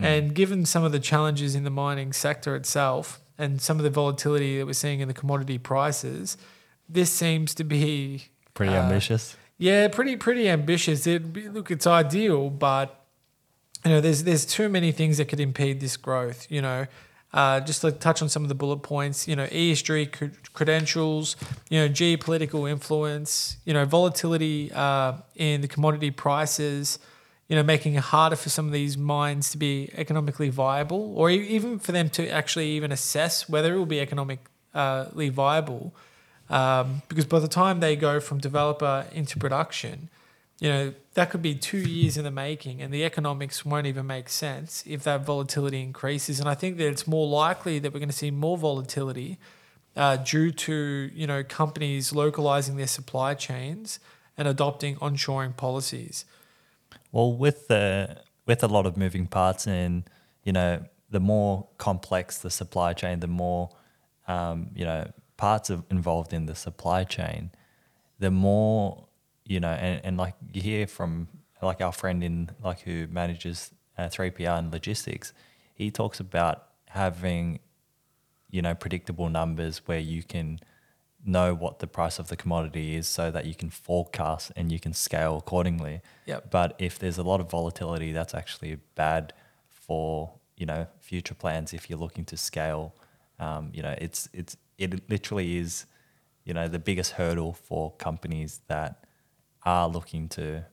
Mm. 0.00 0.04
And 0.04 0.34
given 0.34 0.64
some 0.64 0.82
of 0.82 0.92
the 0.92 0.98
challenges 0.98 1.54
in 1.54 1.64
the 1.64 1.70
mining 1.70 2.12
sector 2.12 2.56
itself 2.56 3.20
and 3.36 3.60
some 3.60 3.76
of 3.76 3.84
the 3.84 3.90
volatility 3.90 4.58
that 4.58 4.66
we're 4.66 4.72
seeing 4.72 5.00
in 5.00 5.08
the 5.08 5.14
commodity 5.14 5.58
prices, 5.58 6.38
this 6.88 7.10
seems 7.10 7.54
to 7.56 7.64
be 7.64 8.24
pretty 8.54 8.72
uh, 8.74 8.82
ambitious. 8.82 9.36
Yeah, 9.58 9.88
pretty 9.88 10.16
pretty 10.16 10.48
ambitious. 10.48 11.06
It 11.06 11.52
look, 11.52 11.70
it's 11.70 11.86
ideal, 11.86 12.50
but 12.50 13.04
you 13.84 13.90
know, 13.90 14.00
there's 14.00 14.24
there's 14.24 14.44
too 14.44 14.68
many 14.68 14.92
things 14.92 15.18
that 15.18 15.26
could 15.28 15.40
impede 15.40 15.80
this 15.80 15.96
growth. 15.96 16.46
You 16.50 16.62
know, 16.62 16.86
Uh, 17.34 17.60
just 17.60 17.80
to 17.80 17.90
touch 17.90 18.20
on 18.20 18.28
some 18.28 18.42
of 18.42 18.50
the 18.50 18.54
bullet 18.54 18.82
points, 18.82 19.26
you 19.26 19.34
know, 19.34 19.46
ESG 19.46 20.12
cr- 20.12 20.36
credentials, 20.52 21.34
you 21.70 21.78
know, 21.80 21.88
geopolitical 21.88 22.68
influence, 22.70 23.56
you 23.64 23.72
know, 23.72 23.86
volatility 23.86 24.70
uh, 24.74 25.12
in 25.34 25.62
the 25.62 25.68
commodity 25.68 26.10
prices, 26.10 26.98
you 27.48 27.56
know, 27.56 27.62
making 27.62 27.94
it 27.94 28.02
harder 28.12 28.36
for 28.36 28.50
some 28.50 28.66
of 28.66 28.72
these 28.72 28.98
mines 28.98 29.50
to 29.50 29.56
be 29.56 29.88
economically 29.96 30.50
viable, 30.50 31.14
or 31.16 31.30
even 31.30 31.78
for 31.78 31.92
them 31.92 32.10
to 32.10 32.28
actually 32.28 32.68
even 32.76 32.92
assess 32.92 33.48
whether 33.48 33.72
it 33.74 33.78
will 33.78 33.86
be 33.86 34.00
economically 34.00 35.30
viable. 35.30 35.94
Um, 36.50 37.02
because 37.08 37.24
by 37.26 37.38
the 37.38 37.48
time 37.48 37.80
they 37.80 37.96
go 37.96 38.20
from 38.20 38.38
developer 38.38 39.06
into 39.12 39.38
production, 39.38 40.10
you 40.60 40.68
know, 40.68 40.94
that 41.14 41.30
could 41.30 41.42
be 41.42 41.54
two 41.54 41.78
years 41.78 42.16
in 42.16 42.24
the 42.24 42.30
making, 42.30 42.80
and 42.80 42.92
the 42.92 43.04
economics 43.04 43.64
won't 43.64 43.86
even 43.86 44.06
make 44.06 44.28
sense 44.28 44.84
if 44.86 45.02
that 45.02 45.24
volatility 45.24 45.82
increases. 45.82 46.38
And 46.38 46.48
I 46.48 46.54
think 46.54 46.76
that 46.76 46.86
it's 46.86 47.06
more 47.06 47.26
likely 47.26 47.78
that 47.80 47.92
we're 47.92 47.98
going 47.98 48.08
to 48.08 48.14
see 48.14 48.30
more 48.30 48.56
volatility 48.56 49.38
uh, 49.96 50.16
due 50.16 50.50
to 50.50 51.10
you 51.12 51.26
know 51.26 51.42
companies 51.42 52.12
localizing 52.12 52.76
their 52.76 52.86
supply 52.86 53.34
chains 53.34 53.98
and 54.38 54.46
adopting 54.48 54.96
onshoring 54.96 55.56
policies. 55.56 56.24
Well, 57.10 57.32
with 57.32 57.68
the 57.68 58.22
with 58.46 58.62
a 58.62 58.68
lot 58.68 58.86
of 58.86 58.96
moving 58.96 59.26
parts, 59.26 59.66
and 59.66 60.08
you 60.44 60.52
know, 60.52 60.84
the 61.10 61.20
more 61.20 61.66
complex 61.78 62.38
the 62.38 62.50
supply 62.50 62.92
chain, 62.92 63.20
the 63.20 63.26
more 63.26 63.70
um, 64.28 64.70
you 64.74 64.84
know 64.84 65.10
parts 65.36 65.70
of 65.70 65.84
involved 65.90 66.32
in 66.32 66.46
the 66.46 66.54
supply 66.54 67.04
chain, 67.04 67.50
the 68.18 68.30
more 68.30 69.06
you 69.44 69.60
know, 69.60 69.70
and, 69.70 70.00
and 70.04 70.16
like 70.16 70.34
you 70.52 70.62
hear 70.62 70.86
from 70.86 71.28
like 71.60 71.80
our 71.80 71.92
friend 71.92 72.22
in 72.22 72.50
like 72.62 72.80
who 72.80 73.06
manages 73.08 73.72
uh, 73.98 74.04
3PL 74.04 74.58
and 74.58 74.72
logistics, 74.72 75.32
he 75.74 75.90
talks 75.90 76.20
about 76.20 76.68
having, 76.88 77.60
you 78.50 78.62
know, 78.62 78.74
predictable 78.74 79.28
numbers 79.28 79.82
where 79.86 79.98
you 79.98 80.22
can 80.22 80.60
know 81.24 81.54
what 81.54 81.78
the 81.78 81.86
price 81.86 82.18
of 82.18 82.28
the 82.28 82.36
commodity 82.36 82.96
is 82.96 83.06
so 83.06 83.30
that 83.30 83.46
you 83.46 83.54
can 83.54 83.70
forecast 83.70 84.50
and 84.56 84.72
you 84.72 84.80
can 84.80 84.92
scale 84.92 85.36
accordingly. 85.36 86.00
Yep. 86.26 86.50
But 86.50 86.74
if 86.78 86.98
there's 86.98 87.18
a 87.18 87.22
lot 87.22 87.40
of 87.40 87.50
volatility, 87.50 88.12
that's 88.12 88.34
actually 88.34 88.78
bad 88.94 89.32
for, 89.68 90.32
you 90.56 90.66
know, 90.66 90.86
future 90.98 91.34
plans 91.34 91.72
if 91.72 91.88
you're 91.88 91.98
looking 91.98 92.24
to 92.26 92.36
scale. 92.36 92.94
Um, 93.38 93.70
you 93.72 93.82
know, 93.82 93.94
it's 93.98 94.28
it's 94.32 94.56
it 94.78 95.08
literally 95.10 95.56
is, 95.56 95.86
you 96.44 96.54
know, 96.54 96.68
the 96.68 96.78
biggest 96.78 97.12
hurdle 97.12 97.52
for 97.52 97.92
companies 97.92 98.60
that 98.68 99.04
are 99.64 99.88
looking 99.88 100.28
to 100.30 100.64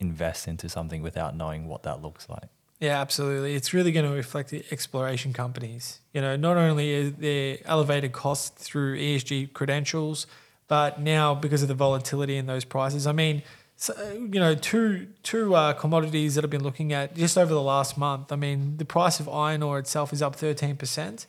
invest 0.00 0.48
into 0.48 0.68
something 0.68 1.02
without 1.02 1.36
knowing 1.36 1.68
what 1.68 1.84
that 1.84 2.02
looks 2.02 2.28
like. 2.28 2.48
Yeah, 2.80 3.00
absolutely. 3.00 3.54
It's 3.54 3.72
really 3.72 3.92
going 3.92 4.06
to 4.06 4.12
reflect 4.12 4.50
the 4.50 4.64
exploration 4.72 5.32
companies. 5.32 6.00
You 6.12 6.20
know, 6.20 6.34
not 6.34 6.56
only 6.56 6.90
is 6.90 7.12
there 7.14 7.58
elevated 7.64 8.10
costs 8.10 8.66
through 8.66 8.98
ESG 8.98 9.52
credentials, 9.52 10.26
but 10.66 11.00
now 11.00 11.32
because 11.32 11.62
of 11.62 11.68
the 11.68 11.74
volatility 11.74 12.36
in 12.36 12.46
those 12.46 12.64
prices. 12.64 13.06
I 13.06 13.12
mean, 13.12 13.42
so, 13.76 13.94
you 14.12 14.40
know, 14.40 14.54
two 14.54 15.08
two 15.22 15.54
uh, 15.54 15.72
commodities 15.74 16.34
that 16.34 16.44
I've 16.44 16.50
been 16.50 16.62
looking 16.62 16.92
at 16.92 17.14
just 17.14 17.38
over 17.38 17.52
the 17.52 17.62
last 17.62 17.96
month. 17.96 18.32
I 18.32 18.36
mean, 18.36 18.76
the 18.76 18.84
price 18.84 19.20
of 19.20 19.28
iron 19.28 19.62
ore 19.62 19.78
itself 19.78 20.12
is 20.12 20.22
up 20.22 20.34
thirteen 20.34 20.76
percent. 20.76 21.26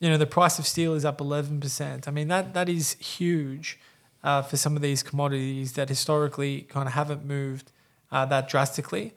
You 0.00 0.10
know, 0.10 0.16
the 0.16 0.26
price 0.26 0.58
of 0.58 0.66
steel 0.66 0.94
is 0.94 1.04
up 1.04 1.20
eleven 1.20 1.60
percent. 1.60 2.06
I 2.06 2.10
mean, 2.10 2.28
that 2.28 2.54
that 2.54 2.68
is 2.68 2.94
huge 2.94 3.78
uh, 4.22 4.42
for 4.42 4.56
some 4.56 4.76
of 4.76 4.82
these 4.82 5.02
commodities 5.02 5.72
that 5.72 5.88
historically 5.88 6.62
kind 6.62 6.86
of 6.86 6.94
haven't 6.94 7.24
moved 7.24 7.72
uh, 8.10 8.24
that 8.26 8.48
drastically. 8.48 9.12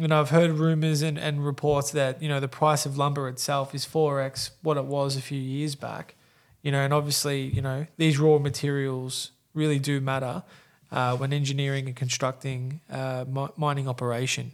You 0.00 0.08
know, 0.08 0.20
I've 0.20 0.30
heard 0.30 0.52
rumors 0.52 1.02
and, 1.02 1.18
and 1.18 1.44
reports 1.44 1.90
that, 1.90 2.22
you 2.22 2.28
know, 2.28 2.40
the 2.40 2.48
price 2.48 2.86
of 2.86 2.96
lumber 2.96 3.28
itself 3.28 3.74
is 3.74 3.84
4x 3.84 4.50
what 4.62 4.78
it 4.78 4.86
was 4.86 5.16
a 5.16 5.20
few 5.20 5.38
years 5.38 5.74
back. 5.74 6.14
You 6.62 6.72
know, 6.72 6.78
and 6.78 6.94
obviously, 6.94 7.42
you 7.42 7.60
know, 7.60 7.86
these 7.98 8.18
raw 8.18 8.38
materials 8.38 9.32
really 9.52 9.78
do 9.78 10.00
matter 10.00 10.44
uh, 10.90 11.16
when 11.16 11.32
engineering 11.32 11.86
and 11.86 11.96
constructing 11.96 12.80
uh, 12.90 13.24
mining 13.56 13.86
operation. 13.86 14.52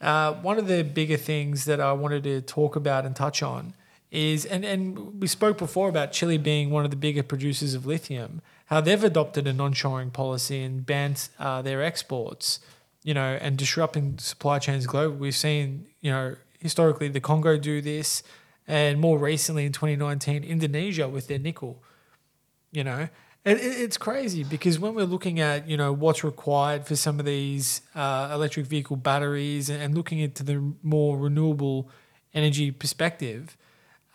Uh, 0.00 0.34
one 0.34 0.58
of 0.58 0.68
the 0.68 0.82
bigger 0.84 1.16
things 1.16 1.64
that 1.64 1.80
I 1.80 1.92
wanted 1.92 2.22
to 2.24 2.40
talk 2.42 2.76
about 2.76 3.04
and 3.04 3.16
touch 3.16 3.42
on 3.42 3.74
is, 4.10 4.44
and, 4.46 4.64
and 4.64 5.20
we 5.20 5.26
spoke 5.26 5.58
before 5.58 5.88
about 5.88 6.12
Chile 6.12 6.38
being 6.38 6.70
one 6.70 6.84
of 6.84 6.90
the 6.90 6.96
bigger 6.96 7.22
producers 7.22 7.74
of 7.74 7.86
lithium, 7.86 8.40
how 8.66 8.80
they've 8.80 9.02
adopted 9.02 9.46
an 9.46 9.58
onshoring 9.58 10.12
policy 10.12 10.62
and 10.62 10.84
banned 10.86 11.28
uh, 11.38 11.62
their 11.62 11.82
exports, 11.82 12.60
you 13.02 13.14
know, 13.14 13.38
and 13.40 13.56
disrupting 13.56 14.18
supply 14.18 14.58
chains 14.58 14.86
globally. 14.86 15.18
We've 15.18 15.34
seen, 15.36 15.86
you 16.00 16.10
know, 16.10 16.36
historically 16.58 17.08
the 17.08 17.20
Congo 17.20 17.56
do 17.58 17.80
this, 17.80 18.22
and 18.66 18.98
more 19.00 19.18
recently 19.18 19.64
in 19.66 19.72
2019, 19.72 20.42
Indonesia 20.44 21.08
with 21.08 21.28
their 21.28 21.38
nickel, 21.38 21.82
you 22.72 22.84
know. 22.84 23.08
It, 23.44 23.58
it- 23.58 23.80
it's 23.80 23.96
crazy 23.96 24.42
because 24.42 24.78
when 24.80 24.94
we're 24.94 25.04
looking 25.04 25.38
at 25.38 25.68
you 25.68 25.76
know 25.76 25.92
what's 25.92 26.24
required 26.24 26.84
for 26.84 26.96
some 26.96 27.20
of 27.20 27.26
these 27.26 27.82
uh, 27.94 28.30
electric 28.32 28.66
vehicle 28.66 28.96
batteries 28.96 29.70
and, 29.70 29.80
and 29.80 29.94
looking 29.94 30.18
into 30.18 30.42
the 30.42 30.72
more 30.82 31.16
renewable 31.16 31.88
energy 32.34 32.72
perspective, 32.72 33.56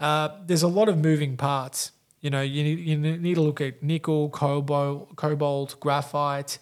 uh, 0.02 0.30
there's 0.46 0.64
a 0.64 0.68
lot 0.68 0.90
of 0.90 0.98
moving 0.98 1.38
parts. 1.38 1.92
You 2.22 2.30
know, 2.30 2.42
you 2.42 2.64
need, 2.64 2.80
you 2.80 2.98
need 2.98 3.36
to 3.36 3.42
look 3.42 3.62
at 3.62 3.82
nickel, 3.82 4.30
cobalt, 4.30 5.16
cobalt, 5.16 5.80
graphite, 5.80 6.60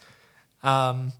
um, 0.62 1.14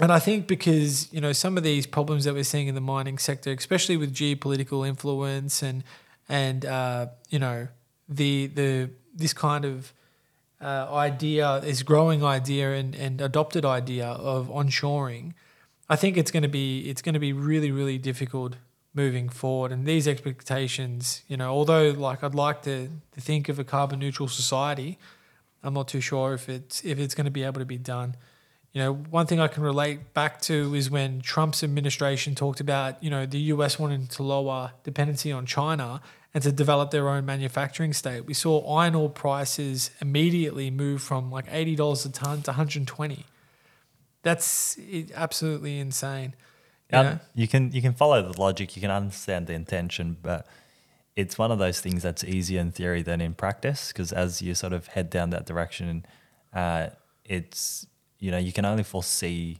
and 0.00 0.10
I 0.10 0.18
think 0.18 0.46
because 0.46 1.12
you 1.12 1.20
know 1.20 1.32
some 1.32 1.56
of 1.56 1.62
these 1.62 1.86
problems 1.86 2.24
that 2.24 2.34
we're 2.34 2.44
seeing 2.44 2.66
in 2.66 2.74
the 2.74 2.80
mining 2.80 3.18
sector, 3.18 3.52
especially 3.52 3.96
with 3.96 4.14
geopolitical 4.14 4.86
influence 4.86 5.62
and 5.62 5.84
and 6.28 6.64
uh, 6.64 7.06
you 7.30 7.38
know 7.38 7.68
the 8.08 8.46
the 8.48 8.90
this 9.14 9.32
kind 9.32 9.64
of 9.64 9.92
uh, 10.60 10.88
idea, 10.92 11.60
this 11.62 11.82
growing 11.82 12.24
idea 12.24 12.72
and, 12.72 12.94
and 12.94 13.20
adopted 13.20 13.64
idea 13.64 14.06
of 14.06 14.48
onshoring, 14.48 15.34
I 15.88 15.96
think 15.96 16.16
it's 16.16 16.30
going 16.30 16.44
to 16.44 16.48
be 16.48 16.88
it's 16.88 17.02
going 17.02 17.14
to 17.14 17.20
be 17.20 17.32
really 17.32 17.70
really 17.70 17.98
difficult 17.98 18.56
moving 18.94 19.28
forward. 19.28 19.72
And 19.72 19.86
these 19.86 20.06
expectations, 20.06 21.22
you 21.28 21.36
know, 21.36 21.50
although 21.50 21.90
like 21.90 22.22
I'd 22.22 22.34
like 22.34 22.62
to, 22.62 22.90
to 23.12 23.20
think 23.20 23.48
of 23.48 23.58
a 23.58 23.64
carbon 23.64 23.98
neutral 23.98 24.28
society, 24.28 24.98
I'm 25.62 25.74
not 25.74 25.88
too 25.88 26.00
sure 26.00 26.34
if 26.34 26.48
it's 26.48 26.84
if 26.84 26.98
it's 26.98 27.14
going 27.14 27.24
to 27.24 27.30
be 27.30 27.44
able 27.44 27.60
to 27.60 27.66
be 27.66 27.78
done. 27.78 28.16
You 28.72 28.80
know, 28.80 28.94
one 28.94 29.26
thing 29.26 29.38
I 29.38 29.48
can 29.48 29.62
relate 29.62 30.14
back 30.14 30.40
to 30.42 30.74
is 30.74 30.90
when 30.90 31.20
Trump's 31.20 31.62
administration 31.62 32.34
talked 32.34 32.58
about, 32.58 33.02
you 33.02 33.10
know, 33.10 33.26
the 33.26 33.38
US 33.38 33.78
wanting 33.78 34.06
to 34.08 34.22
lower 34.22 34.72
dependency 34.82 35.30
on 35.30 35.44
China 35.44 36.00
and 36.34 36.42
to 36.42 36.50
develop 36.50 36.90
their 36.90 37.10
own 37.10 37.26
manufacturing 37.26 37.92
state. 37.92 38.24
We 38.24 38.32
saw 38.32 38.76
iron 38.76 38.94
ore 38.94 39.10
prices 39.10 39.90
immediately 40.00 40.70
move 40.70 41.02
from 41.02 41.30
like 41.30 41.46
$80 41.50 42.06
a 42.06 42.08
ton 42.08 42.42
to 42.42 42.52
120. 42.52 43.26
That's 44.22 44.78
absolutely 45.14 45.78
insane. 45.78 46.34
Um, 46.92 47.20
you 47.34 47.48
can 47.48 47.72
you 47.72 47.82
can 47.82 47.92
follow 47.92 48.20
the 48.30 48.40
logic, 48.40 48.76
you 48.76 48.82
can 48.82 48.90
understand 48.90 49.46
the 49.46 49.54
intention, 49.54 50.16
but 50.22 50.46
it's 51.16 51.38
one 51.38 51.50
of 51.50 51.58
those 51.58 51.80
things 51.80 52.02
that's 52.02 52.24
easier 52.24 52.60
in 52.60 52.72
theory 52.72 53.02
than 53.02 53.20
in 53.20 53.34
practice 53.34 53.88
because 53.88 54.12
as 54.12 54.40
you 54.40 54.54
sort 54.54 54.72
of 54.72 54.88
head 54.88 55.10
down 55.10 55.30
that 55.30 55.46
direction, 55.46 56.04
uh, 56.52 56.88
it's 57.24 57.86
you 58.18 58.30
know 58.30 58.38
you 58.38 58.52
can 58.52 58.64
only 58.64 58.82
foresee 58.82 59.58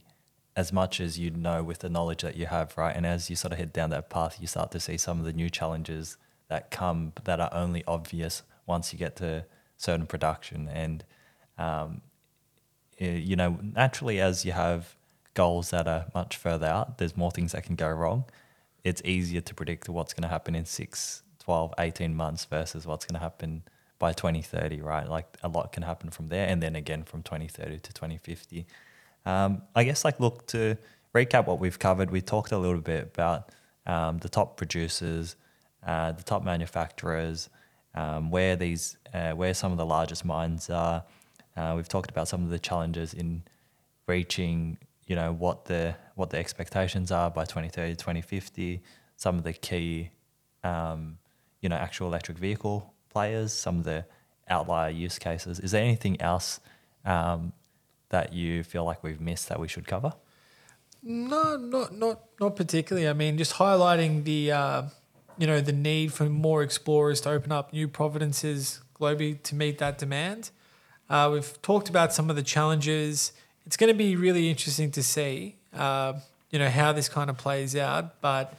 as 0.55 0.71
much 0.71 0.99
as 0.99 1.17
you 1.17 1.31
know 1.31 1.63
with 1.63 1.79
the 1.79 1.89
knowledge 1.89 2.21
that 2.21 2.35
you 2.35 2.45
have, 2.45 2.77
right? 2.77 2.95
And 2.95 3.05
as 3.05 3.29
you 3.29 3.35
sort 3.35 3.51
of 3.53 3.57
head 3.57 3.73
down 3.73 3.89
that 3.89 4.09
path, 4.09 4.37
you 4.39 4.47
start 4.47 4.71
to 4.71 4.79
see 4.79 4.97
some 4.97 5.19
of 5.19 5.25
the 5.25 5.33
new 5.33 5.49
challenges 5.49 6.17
that 6.49 6.69
come 6.69 7.13
that 7.23 7.39
are 7.39 7.49
only 7.51 7.83
obvious 7.87 8.43
once 8.67 8.93
you 8.93 8.99
get 8.99 9.15
to 9.15 9.45
certain 9.77 10.05
production. 10.05 10.67
And 10.67 11.03
um, 11.57 12.01
you 12.97 13.35
know, 13.35 13.59
naturally, 13.61 14.19
as 14.19 14.45
you 14.45 14.51
have 14.51 14.95
goals 15.33 15.71
that 15.71 15.87
are 15.87 16.05
much 16.13 16.37
further 16.37 16.67
out, 16.67 16.97
there's 16.97 17.17
more 17.17 17.31
things 17.31 17.53
that 17.53 17.63
can 17.63 17.75
go 17.75 17.89
wrong. 17.89 18.25
It's 18.83 19.01
easier 19.05 19.41
to 19.41 19.53
predict 19.53 19.89
what's 19.89 20.13
going 20.13 20.23
to 20.23 20.27
happen 20.29 20.55
in 20.55 20.65
6, 20.65 21.23
12, 21.39 21.73
18 21.79 22.15
months 22.15 22.45
versus 22.45 22.85
what's 22.85 23.05
going 23.05 23.15
to 23.15 23.23
happen 23.23 23.63
by 23.99 24.11
2030, 24.11 24.81
right? 24.81 25.07
Like 25.07 25.37
a 25.43 25.47
lot 25.47 25.71
can 25.71 25.83
happen 25.83 26.09
from 26.09 26.27
there. 26.27 26.47
And 26.47 26.61
then 26.61 26.75
again 26.75 27.03
from 27.03 27.23
2030 27.23 27.79
to 27.79 27.93
2050. 27.93 28.65
Um, 29.25 29.61
I 29.75 29.85
guess, 29.85 30.03
like, 30.03 30.19
look, 30.19 30.45
to 30.47 30.77
recap 31.15 31.47
what 31.47 31.59
we've 31.59 31.79
covered, 31.79 32.11
we 32.11 32.21
talked 32.21 32.51
a 32.51 32.57
little 32.57 32.81
bit 32.81 33.03
about 33.13 33.49
um, 33.85 34.17
the 34.17 34.29
top 34.29 34.57
producers, 34.57 35.37
uh, 35.85 36.11
the 36.11 36.23
top 36.23 36.43
manufacturers, 36.43 37.49
um, 37.95 38.29
where 38.29 38.55
these, 38.55 38.97
uh, 39.13 39.31
where 39.31 39.53
some 39.53 39.71
of 39.71 39.77
the 39.77 39.85
largest 39.85 40.25
mines 40.25 40.69
are. 40.69 41.03
Uh, 41.55 41.73
we've 41.75 41.87
talked 41.87 42.09
about 42.09 42.27
some 42.27 42.43
of 42.43 42.49
the 42.49 42.59
challenges 42.59 43.13
in 43.13 43.43
reaching, 44.07 44.77
you 45.07 45.15
know, 45.15 45.33
what 45.33 45.65
the 45.65 45.95
what 46.15 46.29
the 46.29 46.37
expectations 46.37 47.11
are 47.11 47.29
by 47.29 47.45
2030, 47.45 47.95
2050. 47.95 48.81
Some 49.15 49.37
of 49.37 49.43
the 49.43 49.53
key, 49.53 50.09
um, 50.63 51.17
you 51.61 51.69
know, 51.69 51.75
actual 51.75 52.07
electric 52.07 52.37
vehicle 52.37 52.93
players. 53.09 53.53
Some 53.53 53.79
of 53.79 53.83
the 53.83 54.05
outlier 54.49 54.89
use 54.89 55.19
cases. 55.19 55.59
Is 55.59 55.71
there 55.71 55.83
anything 55.83 56.19
else 56.21 56.59
um, 57.05 57.53
that 58.09 58.33
you 58.33 58.63
feel 58.63 58.83
like 58.83 59.03
we've 59.03 59.21
missed 59.21 59.49
that 59.49 59.59
we 59.59 59.67
should 59.67 59.87
cover? 59.87 60.13
No, 61.01 61.57
not 61.57 61.95
not 61.95 62.21
not 62.39 62.55
particularly. 62.55 63.07
I 63.07 63.13
mean, 63.13 63.37
just 63.37 63.55
highlighting 63.55 64.23
the 64.23 64.51
uh, 64.51 64.83
you 65.37 65.47
know, 65.47 65.61
the 65.61 65.73
need 65.73 66.13
for 66.13 66.25
more 66.25 66.61
explorers 66.63 67.21
to 67.21 67.29
open 67.29 67.51
up 67.51 67.73
new 67.73 67.87
providences 67.87 68.81
globally 68.99 69.41
to 69.43 69.55
meet 69.55 69.79
that 69.79 69.97
demand. 69.97 70.51
Uh, 71.09 71.29
we've 71.31 71.61
talked 71.61 71.89
about 71.89 72.13
some 72.13 72.29
of 72.29 72.35
the 72.35 72.43
challenges. 72.43 73.33
It's 73.65 73.77
going 73.77 73.91
to 73.91 73.97
be 73.97 74.15
really 74.15 74.49
interesting 74.49 74.91
to 74.91 75.03
see, 75.03 75.55
uh, 75.73 76.13
you 76.51 76.59
know, 76.59 76.69
how 76.69 76.91
this 76.93 77.09
kind 77.09 77.29
of 77.29 77.37
plays 77.37 77.75
out. 77.75 78.21
But 78.21 78.53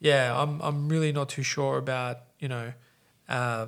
yeah, 0.00 0.38
I'm 0.40 0.60
I'm 0.60 0.88
really 0.88 1.12
not 1.12 1.28
too 1.28 1.42
sure 1.42 1.78
about 1.78 2.18
you 2.38 2.48
know 2.48 2.72
uh, 3.28 3.66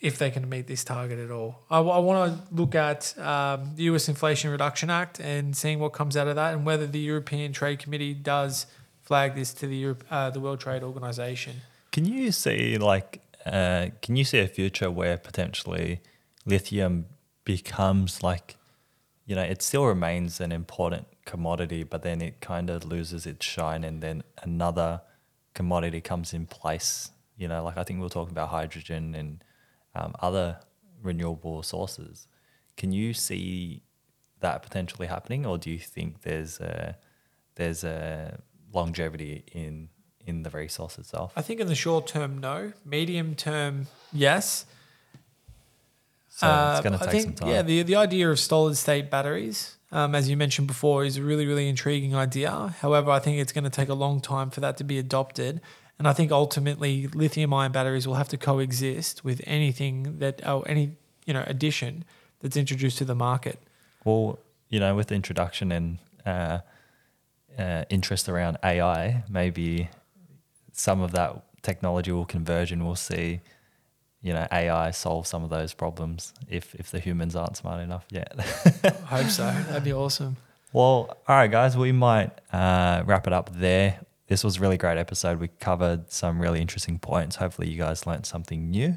if 0.00 0.18
they 0.18 0.30
can 0.30 0.48
meet 0.48 0.66
this 0.66 0.84
target 0.84 1.18
at 1.18 1.30
all. 1.30 1.60
I, 1.70 1.78
I 1.78 1.98
want 1.98 2.48
to 2.48 2.54
look 2.54 2.74
at 2.74 3.18
um, 3.18 3.72
the 3.76 3.84
U.S. 3.84 4.08
Inflation 4.08 4.50
Reduction 4.50 4.90
Act 4.90 5.20
and 5.20 5.56
seeing 5.56 5.78
what 5.78 5.92
comes 5.92 6.16
out 6.16 6.28
of 6.28 6.36
that, 6.36 6.54
and 6.54 6.64
whether 6.64 6.86
the 6.86 7.00
European 7.00 7.52
Trade 7.52 7.78
Committee 7.78 8.14
does 8.14 8.66
flag 9.02 9.34
this 9.34 9.52
to 9.54 9.66
the 9.66 9.76
Europe, 9.76 10.04
uh, 10.10 10.30
the 10.30 10.40
World 10.40 10.60
Trade 10.60 10.82
Organization. 10.82 11.56
Can 11.90 12.04
you 12.04 12.32
see 12.32 12.78
like 12.78 13.20
uh, 13.44 13.88
can 14.00 14.16
you 14.16 14.24
see 14.24 14.38
a 14.38 14.48
future 14.48 14.90
where 14.90 15.16
potentially 15.16 16.00
lithium 16.46 17.06
becomes 17.44 18.22
like 18.22 18.56
you 19.32 19.36
know 19.36 19.44
it 19.44 19.62
still 19.62 19.86
remains 19.86 20.42
an 20.42 20.52
important 20.52 21.06
commodity, 21.24 21.84
but 21.84 22.02
then 22.02 22.20
it 22.20 22.42
kind 22.42 22.68
of 22.68 22.84
loses 22.84 23.24
its 23.24 23.46
shine, 23.46 23.82
and 23.82 24.02
then 24.02 24.22
another 24.42 25.00
commodity 25.54 26.02
comes 26.02 26.34
in 26.34 26.44
place. 26.44 27.12
You 27.38 27.48
know, 27.48 27.64
like 27.64 27.78
I 27.78 27.82
think 27.82 27.98
we 27.98 28.04
are 28.04 28.10
talking 28.10 28.32
about 28.32 28.50
hydrogen 28.50 29.14
and 29.14 29.42
um, 29.94 30.14
other 30.20 30.58
renewable 31.02 31.62
sources. 31.62 32.28
Can 32.76 32.92
you 32.92 33.14
see 33.14 33.80
that 34.40 34.62
potentially 34.62 35.06
happening, 35.06 35.46
or 35.46 35.56
do 35.56 35.70
you 35.70 35.78
think 35.78 36.20
there's 36.20 36.60
a 36.60 36.98
there's 37.54 37.84
a 37.84 38.38
longevity 38.70 39.44
in 39.50 39.88
in 40.26 40.42
the 40.42 40.50
resource 40.50 40.98
itself? 40.98 41.32
I 41.34 41.40
think 41.40 41.58
in 41.58 41.68
the 41.68 41.74
short 41.74 42.06
term, 42.06 42.36
no. 42.36 42.74
Medium 42.84 43.34
term, 43.34 43.86
yes. 44.12 44.66
So 46.42 46.48
uh, 46.48 46.72
it's 46.72 46.84
going 46.84 46.98
to 46.98 47.04
take 47.04 47.10
think, 47.12 47.24
some 47.24 47.34
time. 47.34 47.48
Yeah, 47.50 47.62
the 47.62 47.82
the 47.84 47.94
idea 47.94 48.28
of 48.28 48.36
solid 48.36 48.76
state 48.76 49.12
batteries, 49.12 49.76
um, 49.92 50.16
as 50.16 50.28
you 50.28 50.36
mentioned 50.36 50.66
before, 50.66 51.04
is 51.04 51.16
a 51.16 51.22
really 51.22 51.46
really 51.46 51.68
intriguing 51.68 52.16
idea. 52.16 52.74
However, 52.80 53.12
I 53.12 53.20
think 53.20 53.38
it's 53.38 53.52
going 53.52 53.62
to 53.62 53.70
take 53.70 53.88
a 53.88 53.94
long 53.94 54.20
time 54.20 54.50
for 54.50 54.60
that 54.60 54.76
to 54.78 54.84
be 54.84 54.98
adopted. 54.98 55.60
And 56.00 56.08
I 56.08 56.12
think 56.12 56.32
ultimately 56.32 57.06
lithium 57.06 57.54
ion 57.54 57.70
batteries 57.70 58.08
will 58.08 58.16
have 58.16 58.28
to 58.30 58.36
coexist 58.36 59.24
with 59.24 59.40
anything 59.46 60.18
that 60.18 60.44
or 60.44 60.66
any 60.66 60.96
you 61.26 61.32
know 61.32 61.44
addition 61.46 62.04
that's 62.40 62.56
introduced 62.56 62.98
to 62.98 63.04
the 63.04 63.14
market. 63.14 63.60
Well, 64.04 64.40
you 64.68 64.80
know, 64.80 64.96
with 64.96 65.06
the 65.06 65.14
introduction 65.14 65.70
and 65.70 65.98
uh, 66.26 66.58
uh, 67.56 67.84
interest 67.88 68.28
around 68.28 68.58
AI, 68.64 69.22
maybe 69.30 69.90
some 70.72 71.02
of 71.02 71.12
that 71.12 71.44
technology 71.62 72.10
will 72.10 72.24
converge 72.26 72.72
and 72.72 72.84
we'll 72.84 72.96
see 72.96 73.42
you 74.22 74.32
know 74.32 74.46
AI 74.52 74.90
solve 74.92 75.26
some 75.26 75.42
of 75.44 75.50
those 75.50 75.74
problems 75.74 76.32
if 76.48 76.74
if 76.76 76.90
the 76.90 77.00
humans 77.00 77.36
aren't 77.36 77.56
smart 77.56 77.82
enough 77.82 78.06
yet. 78.10 78.32
I 78.84 78.88
hope 79.16 79.28
so. 79.28 79.44
That'd 79.44 79.84
be 79.84 79.92
awesome. 79.92 80.36
Well, 80.72 81.18
all 81.28 81.36
right, 81.36 81.50
guys, 81.50 81.76
we 81.76 81.92
might 81.92 82.30
uh, 82.52 83.02
wrap 83.04 83.26
it 83.26 83.32
up 83.34 83.50
there. 83.54 84.00
This 84.28 84.42
was 84.42 84.56
a 84.56 84.60
really 84.60 84.78
great 84.78 84.96
episode. 84.96 85.38
We 85.38 85.48
covered 85.48 86.10
some 86.10 86.40
really 86.40 86.62
interesting 86.62 86.98
points. 86.98 87.36
Hopefully, 87.36 87.68
you 87.68 87.76
guys 87.76 88.06
learned 88.06 88.24
something 88.24 88.70
new, 88.70 88.96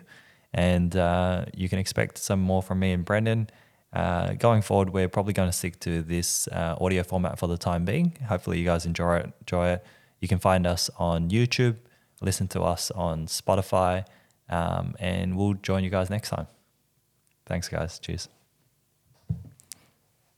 and 0.53 0.95
uh, 0.95 1.45
you 1.53 1.67
can 1.67 1.79
expect 1.79 2.17
some 2.17 2.39
more 2.39 2.63
from 2.63 2.79
me 2.79 2.93
and 2.93 3.03
Brendan. 3.03 3.49
Uh, 3.91 4.33
going 4.33 4.61
forward, 4.61 4.91
we're 4.91 5.09
probably 5.09 5.33
going 5.33 5.49
to 5.49 5.57
stick 5.57 5.79
to 5.81 6.01
this 6.01 6.47
uh, 6.49 6.75
audio 6.79 7.03
format 7.03 7.39
for 7.39 7.47
the 7.47 7.57
time 7.57 7.83
being. 7.83 8.15
Hopefully, 8.27 8.59
you 8.59 8.65
guys 8.65 8.85
enjoy 8.85 9.17
it. 9.17 9.33
Enjoy 9.41 9.69
it. 9.69 9.85
You 10.21 10.27
can 10.27 10.39
find 10.39 10.65
us 10.65 10.89
on 10.97 11.29
YouTube, 11.29 11.75
listen 12.21 12.47
to 12.49 12.61
us 12.61 12.89
on 12.91 13.27
Spotify, 13.27 14.05
um, 14.49 14.95
and 14.99 15.37
we'll 15.37 15.53
join 15.55 15.83
you 15.83 15.89
guys 15.89 16.09
next 16.09 16.29
time. 16.29 16.47
Thanks, 17.45 17.69
guys. 17.69 17.99
Cheers. 17.99 18.29